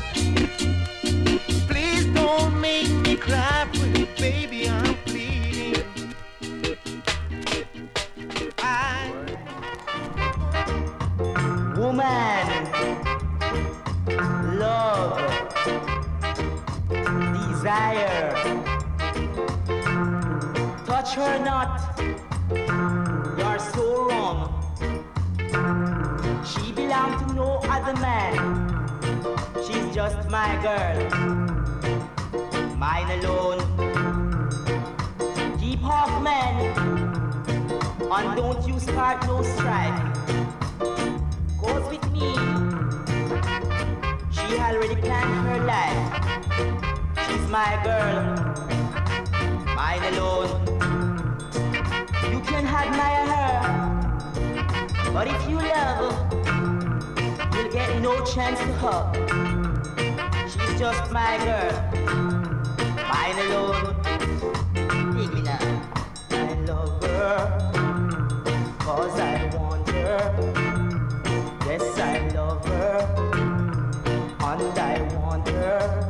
Please 1.68 2.06
don't 2.14 2.60
make 2.60 2.88
me 2.88 3.16
cry, 3.16 3.66
pretty 3.72 4.04
baby. 4.16 4.68
I'm 4.68 4.94
pleading. 5.06 5.82
I 8.60 9.10
Woman, 11.76 12.46
love, 14.56 15.18
desire. 17.34 18.32
Touch 20.86 21.14
her 21.14 21.38
not, 21.44 21.80
you're 22.50 23.58
so 23.58 24.08
wrong. 24.08 24.52
She 26.44 26.72
belongs 26.72 27.22
to 27.22 27.34
no 27.34 27.60
other 27.64 27.94
man. 28.00 28.34
She's 29.66 29.94
just 29.94 30.28
my 30.30 30.56
girl, 30.62 31.10
mine 32.76 33.10
alone. 33.18 33.60
Keep 35.58 35.84
off 35.84 36.22
men, 36.22 36.72
and 38.12 38.36
don't 38.36 38.68
you 38.68 38.78
no 39.26 39.42
strife. 39.42 40.02
With 41.90 42.10
me, 42.12 42.32
she 44.30 44.58
already 44.58 44.96
planned 44.96 45.34
her 45.46 45.60
life. 45.66 46.02
She's 47.26 47.48
my 47.48 47.78
girl, 47.84 48.36
mine 49.74 50.14
alone. 50.14 50.75
Admire 52.76 53.26
her, 53.32 53.52
but 55.12 55.26
if 55.26 55.48
you 55.48 55.56
love, 55.56 56.12
her, 56.46 56.52
you'll 57.54 57.72
get 57.72 58.00
no 58.02 58.22
chance 58.24 58.58
to 58.60 58.72
hug. 58.74 59.16
She's 60.50 60.78
just 60.78 61.10
my 61.10 61.38
girl, 61.46 61.72
mine 63.10 63.38
alone. 63.46 63.96
Dig 65.16 65.32
me 65.32 65.40
now. 65.40 65.58
I 66.30 66.54
love 66.66 67.02
her, 67.02 67.42
cause 68.78 69.18
I 69.20 69.46
want 69.56 69.88
her. 69.88 70.20
Yes, 71.66 71.98
I 71.98 72.28
love 72.34 72.64
her, 72.66 72.98
and 74.40 74.78
I 74.78 75.00
want 75.16 75.48
her. 75.48 76.05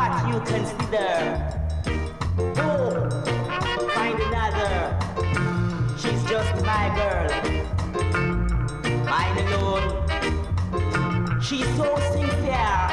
What 0.00 0.26
you 0.28 0.40
consider, 0.40 1.12
go 2.54 2.70
find 3.94 4.18
another. 4.28 4.96
She's 5.98 6.22
just 6.24 6.64
my 6.64 6.86
girl, 6.96 7.28
mine 9.04 9.38
alone. 9.44 9.88
She's 11.42 11.68
so 11.76 11.88
sincere, 12.12 12.88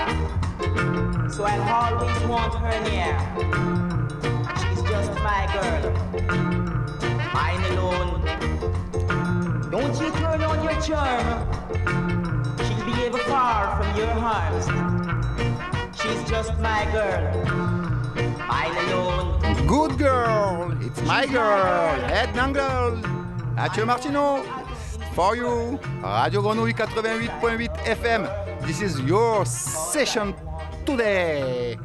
so 1.30 1.46
I 1.46 1.56
always 1.80 2.20
want 2.28 2.54
her 2.56 2.78
near. 2.90 3.14
She's 4.60 4.82
just 4.92 5.14
my 5.30 5.44
girl, 5.56 5.84
mine 7.34 7.64
alone. 7.72 8.20
Don't 9.72 9.96
you 10.02 10.10
turn 10.12 10.42
on 10.42 10.62
your 10.62 10.78
charm, 10.82 11.28
she'll 12.66 12.86
be 12.86 13.06
ever 13.06 13.20
far 13.20 13.82
from 13.82 13.96
your 13.96 14.10
arms. 14.10 14.97
Just 16.28 16.58
my 16.60 16.86
girl, 16.92 17.46
mine 18.48 18.76
alone. 18.84 19.40
Good 19.66 19.98
girl, 19.98 20.74
it's 20.82 21.02
my 21.04 21.26
girl, 21.26 21.96
Ed 22.12 22.34
Nangle. 22.36 23.02
Mathieu 23.56 23.86
Martino, 23.86 24.44
for 25.14 25.36
you. 25.36 25.80
Radio 26.04 26.42
Grenouille 26.42 26.74
88.8 26.74 27.70
FM. 27.86 28.28
This 28.66 28.82
is 28.82 29.00
your 29.02 29.46
session 29.46 30.34
today. 30.86 31.78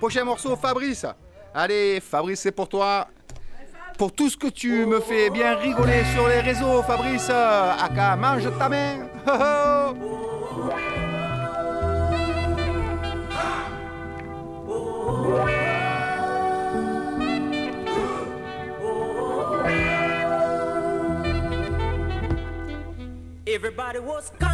Prochain 0.00 0.24
morceau, 0.24 0.56
Fabrice. 0.56 1.06
Allez, 1.54 2.00
Fabrice, 2.00 2.40
c'est 2.40 2.52
pour 2.52 2.68
toi. 2.68 3.06
Pour 3.98 4.10
tout 4.12 4.30
ce 4.30 4.36
que 4.38 4.48
tu 4.48 4.86
me 4.86 5.00
fais 5.00 5.28
bien 5.28 5.54
rigoler 5.56 6.02
sur 6.14 6.26
les 6.28 6.40
réseaux, 6.40 6.82
Fabrice. 6.82 7.28
Aka, 7.30 8.16
mange 8.16 8.48
ta 8.58 8.68
main. 8.68 9.06
Everybody 23.62 24.00
was 24.00 24.32
kung 24.40 24.51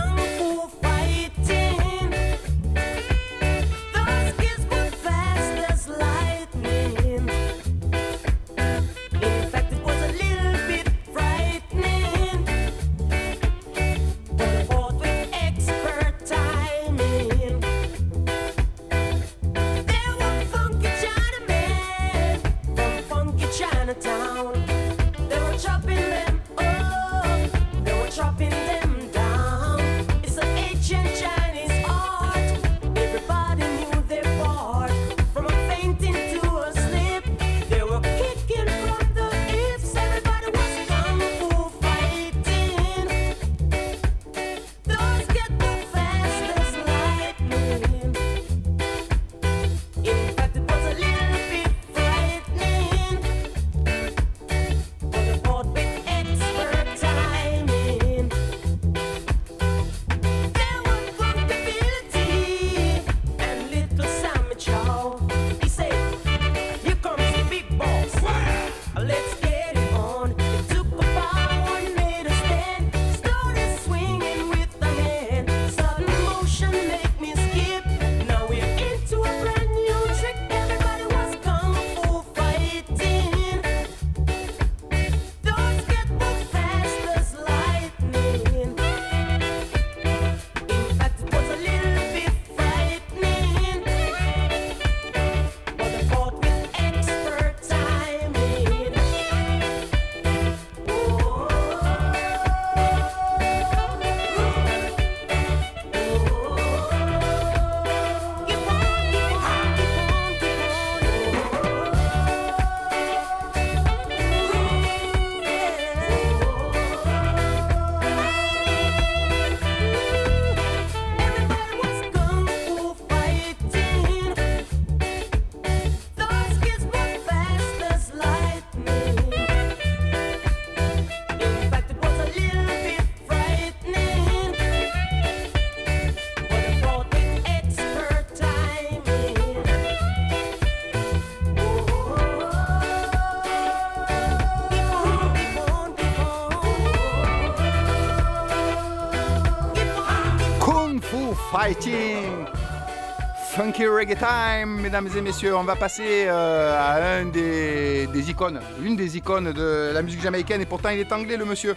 Reggae 153.98 154.16
Time, 154.16 154.80
mesdames 154.80 155.08
et 155.16 155.20
messieurs, 155.20 155.56
on 155.56 155.64
va 155.64 155.74
passer 155.74 156.26
euh, 156.28 156.72
à 156.78 157.18
un 157.18 157.24
des 157.24 158.30
icônes, 158.30 158.60
une 158.80 158.94
des 158.94 159.16
icônes 159.16 159.52
de 159.52 159.90
la 159.92 160.02
musique 160.02 160.22
jamaïcaine, 160.22 160.60
et 160.60 160.66
pourtant 160.66 160.90
il 160.90 161.00
est 161.00 161.10
anglais 161.10 161.36
le 161.36 161.44
monsieur. 161.44 161.74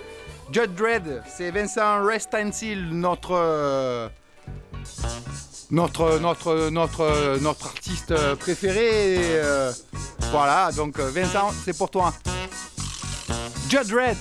Judge 0.51 0.69
Dredd, 0.77 1.23
c'est 1.27 1.49
Vincent 1.49 2.05
Restensil, 2.05 2.89
notre, 2.91 3.31
euh, 3.33 4.07
notre, 5.71 6.19
notre, 6.19 6.69
notre, 6.69 7.39
notre 7.41 7.65
artiste 7.65 8.13
préféré. 8.35 9.15
euh, 9.17 9.71
voilà, 10.31 10.71
donc 10.73 10.99
Vincent, 10.99 11.49
c'est 11.65 11.75
pour 11.75 11.89
toi. 11.89 12.13
Judge 13.67 13.89
Dredd, 13.89 14.17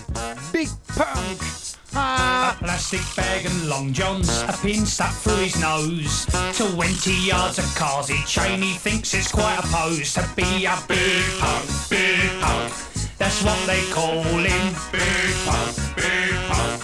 Big 0.55 0.68
Punk. 0.96 1.59
Ah. 1.95 2.55
A 2.55 2.64
plastic 2.64 3.01
bag 3.16 3.47
and 3.47 3.68
long 3.68 3.93
johns, 3.93 4.43
a 4.43 4.53
pin 4.62 4.86
stuck 4.86 5.12
through 5.12 5.45
his 5.45 5.61
nose. 5.61 6.26
Twenty 6.57 7.14
yards 7.26 7.59
of 7.59 7.64
carsy 7.74 8.24
chain, 8.26 8.62
he 8.62 8.74
thinks 8.74 9.14
it's 9.14 9.30
quite 9.32 9.59
a 9.59 9.66
pose 9.66 10.14
to 10.14 10.28
be 10.36 10.64
a 10.66 10.76
big 10.86 11.24
punk, 11.38 11.66
big 11.88 12.30
punk. 12.41 12.72
That's 13.18 13.43
what 13.43 13.59
they 13.66 13.82
call 13.91 14.22
him, 14.22 14.74
big 14.93 15.34
punk, 15.45 15.76
big 15.97 16.34
punk. 16.49 16.82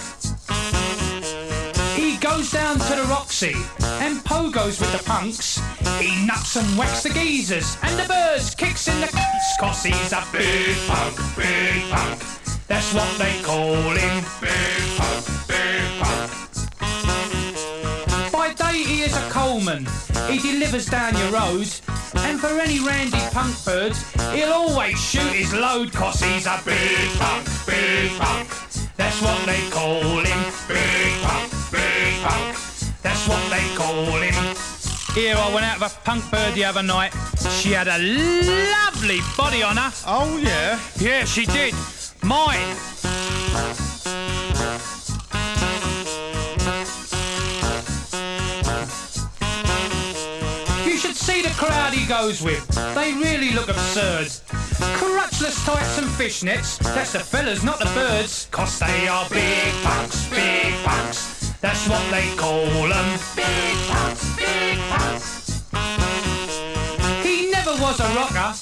He 1.95 2.17
goes 2.17 2.51
down 2.51 2.79
to 2.79 2.95
the 2.95 3.05
Roxy 3.09 3.55
and 4.01 4.17
pogos 4.23 4.79
with 4.79 4.91
the 4.91 5.03
punks. 5.03 5.59
He 5.99 6.25
nuts 6.25 6.55
and 6.57 6.67
whacks 6.77 7.03
the 7.03 7.09
geezers 7.09 7.77
and 7.83 7.97
the 7.97 8.07
birds 8.07 8.53
kicks 8.55 8.87
in 8.87 8.99
the 8.99 9.07
cunts. 9.07 9.57
Cause 9.59 9.83
he's 9.83 10.13
a 10.13 10.23
big 10.31 10.77
punk, 10.87 11.17
big 11.35 11.89
punk. 11.91 12.46
That's 12.67 12.93
what 12.93 13.17
they 13.17 13.41
call 13.43 13.75
him, 13.75 14.23
big 14.41 14.97
punk, 14.97 15.25
big 15.47 16.01
punk. 16.01 16.31
By 18.31 18.53
day 18.53 18.83
he 18.83 19.03
is 19.03 19.15
a 19.15 19.29
coalman. 19.29 19.87
He 20.29 20.39
delivers 20.39 20.85
down 20.87 21.15
your 21.15 21.31
road. 21.31 21.69
And 22.15 22.39
for 22.39 22.59
any 22.59 22.79
randy 22.79 23.19
punk 23.31 23.55
birds, 23.63 24.03
he'll 24.33 24.51
always 24.51 24.99
shoot 24.99 25.31
his 25.31 25.53
load. 25.53 25.93
Cause 25.93 26.19
he's 26.19 26.45
a 26.45 26.59
big 26.65 27.09
punk, 27.17 27.47
big 27.65 28.11
punk. 28.19 28.49
That's 28.97 29.21
what 29.21 29.45
they 29.45 29.69
call 29.69 30.01
him, 30.01 30.53
big 30.67 31.21
punk, 31.23 31.51
big 31.71 32.21
punk. 32.21 32.57
That's 33.01 33.27
what 33.29 33.49
they 33.49 33.63
call 33.75 34.05
him. 34.19 34.55
Here, 35.15 35.35
I 35.35 35.53
went 35.53 35.65
out 35.65 35.79
with 35.79 35.95
a 35.95 35.99
punk 36.03 36.29
bird 36.29 36.53
the 36.53 36.65
other 36.65 36.83
night. 36.83 37.13
She 37.61 37.71
had 37.71 37.87
a 37.87 37.97
lovely 37.97 39.19
body 39.37 39.63
on 39.63 39.77
her. 39.77 39.91
Oh, 40.05 40.37
yeah. 40.37 40.79
Yeah, 40.99 41.23
she 41.23 41.45
did. 41.45 41.73
Mine. 42.27 42.75
You 50.85 50.97
should 50.97 51.15
see 51.15 51.41
the 51.41 51.53
crowd 51.55 51.93
he 51.93 52.05
goes 52.05 52.41
with. 52.41 52.67
They 52.95 53.13
really 53.13 53.51
look 53.51 53.69
absurd. 53.69 54.27
Crutchless 54.99 55.65
tights 55.65 55.99
and 55.99 56.07
fishnets. 56.07 56.79
That's 56.79 57.13
the 57.13 57.19
fellas, 57.19 57.63
not 57.63 57.79
the 57.79 57.85
birds. 57.95 58.49
Cause 58.51 58.77
they 58.77 59.07
are 59.07 59.25
big 59.29 59.71
punks, 59.83 60.27
big 60.29 60.73
punks. 60.83 61.53
That's 61.61 61.87
what 61.87 62.03
they 62.11 62.35
call 62.35 62.65
them. 62.65 63.19
Big 63.37 63.77
punks, 63.87 64.35
big 64.35 64.77
punks. 64.89 65.63
He 67.23 67.49
never 67.51 67.71
was 67.81 68.01
a 68.01 68.09
rocker. 68.15 68.53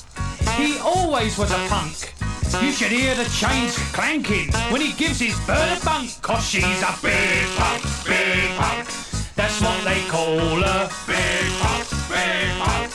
He 0.62 0.78
always 0.78 1.36
was 1.40 1.50
a 1.50 1.68
punk. 1.68 2.15
You 2.62 2.72
should 2.72 2.92
hear 2.92 3.16
the 3.16 3.26
chains 3.26 3.78
clanking 3.94 4.52
when 4.72 4.82
he 4.82 4.94
gives 4.94 5.20
his 5.20 5.38
bird 5.46 5.78
a 5.78 5.86
bunk. 5.86 6.10
Cause 6.22 6.46
she's 6.48 6.64
a 6.64 6.96
big 7.02 7.46
punk, 7.58 7.84
big 8.06 8.50
punk. 8.58 8.88
That's 9.36 9.60
what 9.62 9.84
they 9.84 10.02
call 10.08 10.62
her. 10.62 10.90
Big 11.06 11.52
punk, 11.60 11.90
big 12.10 12.50
punk. 12.60 12.92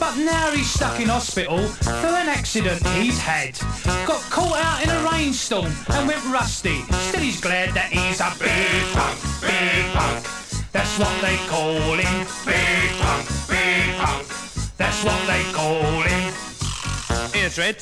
But 0.00 0.16
now 0.16 0.50
he's 0.50 0.70
stuck 0.70 0.98
in 1.00 1.08
hospital 1.08 1.68
for 1.68 2.08
an 2.08 2.28
accident 2.28 2.86
he's 2.96 3.18
had. 3.18 3.58
Got 4.06 4.22
caught 4.30 4.58
out 4.58 4.82
in 4.82 4.90
a 4.90 5.10
rainstorm 5.10 5.72
and 5.90 6.08
went 6.08 6.24
rusty. 6.26 6.82
Still 7.08 7.20
he's 7.20 7.40
glad 7.40 7.74
that 7.74 7.92
he's 7.92 8.20
a 8.20 8.32
big 8.38 8.82
punk, 8.94 9.18
big 9.40 9.92
punk. 9.92 10.26
That's 10.72 10.98
what 10.98 11.20
they 11.20 11.36
call 11.46 11.98
him. 11.98 12.26
Big 12.46 12.90
punk, 12.98 13.28
big 13.48 13.94
punk. 13.98 14.26
That's 14.76 15.04
what 15.04 15.26
they 15.26 15.42
call 15.52 16.02
him. 16.02 16.49
Here, 17.40 17.48
Dredd. 17.48 17.80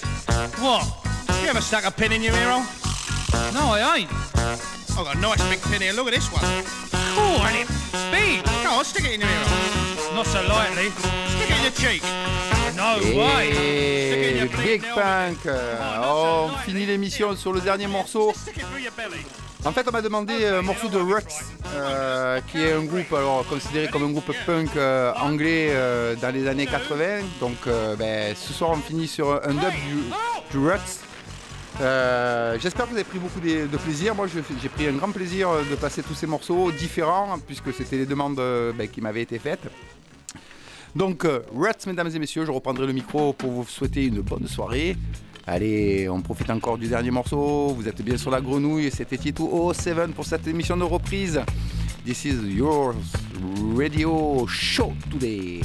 What? 0.62 0.86
You 1.42 1.48
ever 1.48 1.60
stuck 1.60 1.84
a 1.84 1.90
pin 1.90 2.12
in 2.12 2.22
your 2.22 2.32
ear? 2.34 2.64
No, 3.52 3.74
I 3.74 3.96
ain't. 3.98 4.10
I've 4.96 5.04
got 5.04 5.16
a 5.16 5.18
nice 5.18 5.42
big 5.48 5.60
pin 5.62 5.82
here. 5.82 5.92
Look 5.94 6.06
at 6.06 6.14
this 6.14 6.30
one. 6.30 6.42
Cool, 7.16 7.44
ain't 7.44 7.68
it? 7.68 7.76
Big. 8.12 8.44
Go 8.62 8.70
on, 8.78 8.84
stick 8.84 9.04
it 9.06 9.14
in 9.14 9.20
your 9.20 9.28
ear. 9.28 10.14
Not 10.14 10.26
so 10.26 10.46
lightly. 10.46 10.90
Stick 10.90 11.50
it 11.50 11.56
in 11.56 11.62
your 11.64 11.72
cheek. 11.72 12.02
No 12.76 13.00
way. 13.18 14.46
Big 14.62 14.84
Punk. 14.94 15.44
Euh, 15.46 16.04
On 16.04 16.50
finit 16.64 16.86
l'émission 16.86 17.34
sur 17.34 17.52
le 17.52 17.60
dernier 17.60 17.88
morceau. 17.88 18.32
En 19.64 19.72
fait, 19.72 19.86
on 19.88 19.92
m'a 19.92 20.02
demandé 20.02 20.46
un 20.46 20.62
morceau 20.62 20.88
de 20.88 20.98
Ruts, 20.98 21.22
euh, 21.74 22.40
qui 22.50 22.58
est 22.58 22.72
un 22.72 22.84
groupe 22.84 23.14
considéré 23.50 23.88
comme 23.88 24.04
un 24.04 24.10
groupe 24.10 24.32
punk 24.46 24.76
euh, 24.76 25.12
anglais 25.20 25.68
euh, 25.70 26.14
dans 26.16 26.32
les 26.32 26.46
années 26.46 26.66
80. 26.66 27.22
Donc, 27.40 27.56
euh, 27.66 27.96
ben, 27.96 28.34
ce 28.36 28.52
soir, 28.52 28.70
on 28.70 28.76
finit 28.76 29.08
sur 29.08 29.32
un 29.32 29.54
dub 29.54 29.72
du, 29.72 30.58
du. 30.58 30.58
Euh, 31.80 32.58
J'espère 32.60 32.86
que 32.86 32.90
vous 32.90 32.96
avez 32.96 33.04
pris 33.04 33.18
beaucoup 33.18 33.40
de, 33.40 33.76
plaisir. 33.76 34.14
Moi, 34.14 34.26
j'ai 34.26 34.68
pris 34.68 34.86
un 34.86 34.92
grand 34.92 35.10
plaisir 35.10 35.50
de 35.68 35.76
passer 35.76 36.02
tous 36.02 36.14
ces 36.14 36.26
morceaux 36.26 36.72
différents, 36.72 37.38
puisque 37.46 37.72
c'était 37.72 37.98
les 37.98 38.06
demandes 38.06 38.38
euh, 38.38 38.72
ben, 38.72 38.88
qui 38.88 39.00
m'avaient 39.00 39.22
été 39.22 39.38
faites. 39.38 39.68
Donc, 40.96 41.24
euh, 41.24 41.40
Ruts, 41.54 41.86
mesdames 41.86 42.10
et 42.14 42.18
messieurs, 42.18 42.44
je 42.44 42.50
reprendrai 42.50 42.86
le 42.86 42.92
micro 42.92 43.32
pour 43.32 43.50
vous 43.50 43.64
souhaiter 43.64 44.06
une 44.06 44.20
bonne 44.20 44.48
soirée. 44.48 44.96
Allez, 45.50 46.10
on 46.10 46.20
profite 46.20 46.50
encore 46.50 46.76
du 46.76 46.88
dernier 46.88 47.10
morceau. 47.10 47.68
Vous 47.74 47.88
êtes 47.88 48.02
bien 48.02 48.18
sur 48.18 48.30
la 48.30 48.38
grenouille. 48.38 48.90
C'était 48.90 49.16
Tito 49.16 49.72
07 49.72 50.12
pour 50.12 50.26
cette 50.26 50.46
émission 50.46 50.76
de 50.76 50.84
reprise. 50.84 51.40
This 52.04 52.26
is 52.26 52.36
your 52.54 52.94
radio 53.74 54.46
show 54.46 54.92
today. 55.10 55.62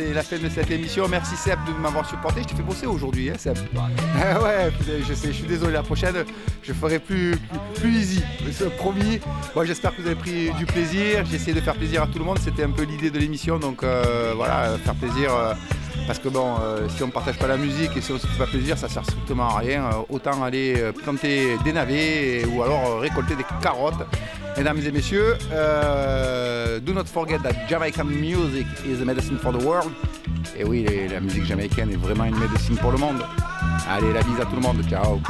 C'est 0.00 0.14
la 0.14 0.22
fin 0.22 0.38
de 0.38 0.48
cette 0.48 0.70
émission. 0.70 1.06
Merci 1.08 1.36
Seb 1.36 1.58
de 1.66 1.72
m'avoir 1.72 2.08
supporté. 2.08 2.42
Je 2.42 2.48
t'ai 2.48 2.54
fait 2.56 2.62
bosser 2.62 2.86
aujourd'hui, 2.86 3.30
hein, 3.30 3.34
Seb. 3.38 3.56
Ah 4.22 4.40
ouais, 4.42 4.70
putain, 4.78 4.92
je 5.06 5.14
sais, 5.14 5.28
je 5.28 5.32
suis 5.32 5.46
désolé. 5.46 5.72
La 5.72 5.82
prochaine, 5.82 6.14
je 6.62 6.72
ferai 6.72 6.98
plus, 6.98 7.36
plus, 7.36 7.80
plus 7.80 7.90
easy. 7.98 8.22
Promis. 8.78 9.20
Bon, 9.54 9.64
j'espère 9.64 9.94
que 9.94 10.00
vous 10.02 10.06
avez 10.06 10.16
pris 10.16 10.50
du 10.58 10.64
plaisir. 10.66 11.24
J'ai 11.28 11.36
essayé 11.36 11.52
de 11.54 11.60
faire 11.60 11.74
plaisir 11.74 12.02
à 12.02 12.06
tout 12.06 12.18
le 12.18 12.24
monde. 12.24 12.38
C'était 12.42 12.64
un 12.64 12.70
peu 12.70 12.82
l'idée 12.84 13.10
de 13.10 13.18
l'émission. 13.18 13.58
Donc 13.58 13.82
euh, 13.82 14.32
voilà, 14.36 14.76
faire 14.84 14.94
plaisir. 14.94 15.34
euh, 15.34 15.54
parce 16.06 16.18
que 16.18 16.28
bon, 16.28 16.54
euh, 16.60 16.88
si 16.88 17.02
on 17.02 17.06
ne 17.08 17.12
partage 17.12 17.38
pas 17.38 17.46
la 17.46 17.56
musique 17.56 17.90
et 17.96 18.00
si 18.00 18.10
on 18.10 18.14
ne 18.14 18.18
se 18.20 18.26
fait 18.26 18.38
pas 18.38 18.46
plaisir, 18.46 18.76
ça 18.78 18.88
sert 18.88 19.04
strictement 19.04 19.48
à 19.54 19.58
rien. 19.58 19.84
Euh, 19.84 19.90
autant 20.08 20.42
aller 20.42 20.74
euh, 20.78 20.92
planter 20.92 21.56
des 21.64 21.72
navets 21.72 22.40
et- 22.40 22.46
ou 22.46 22.62
alors 22.62 23.00
récolter 23.00 23.36
des 23.36 23.44
carottes. 23.62 24.06
Mesdames 24.56 24.80
et 24.84 24.90
messieurs, 24.90 25.36
euh, 26.60 26.80
do 26.80 26.92
not 26.92 27.04
forget 27.04 27.42
that 27.42 27.68
Jamaican 27.68 28.04
music 28.04 28.66
is 28.86 29.00
a 29.00 29.04
medicine 29.04 29.38
for 29.38 29.52
the 29.52 29.64
world. 29.64 29.92
Et 30.56 30.64
oui, 30.64 30.86
la 31.08 31.20
musique 31.20 31.44
jamaïcaine 31.44 31.90
est 31.90 31.96
vraiment 31.96 32.24
une 32.24 32.38
médecine 32.38 32.76
pour 32.76 32.92
le 32.92 32.98
monde. 32.98 33.22
Allez, 33.88 34.12
la 34.12 34.22
bise 34.22 34.40
à 34.40 34.44
tout 34.44 34.56
le 34.56 34.62
monde. 34.62 34.82
Ciao. 34.88 35.20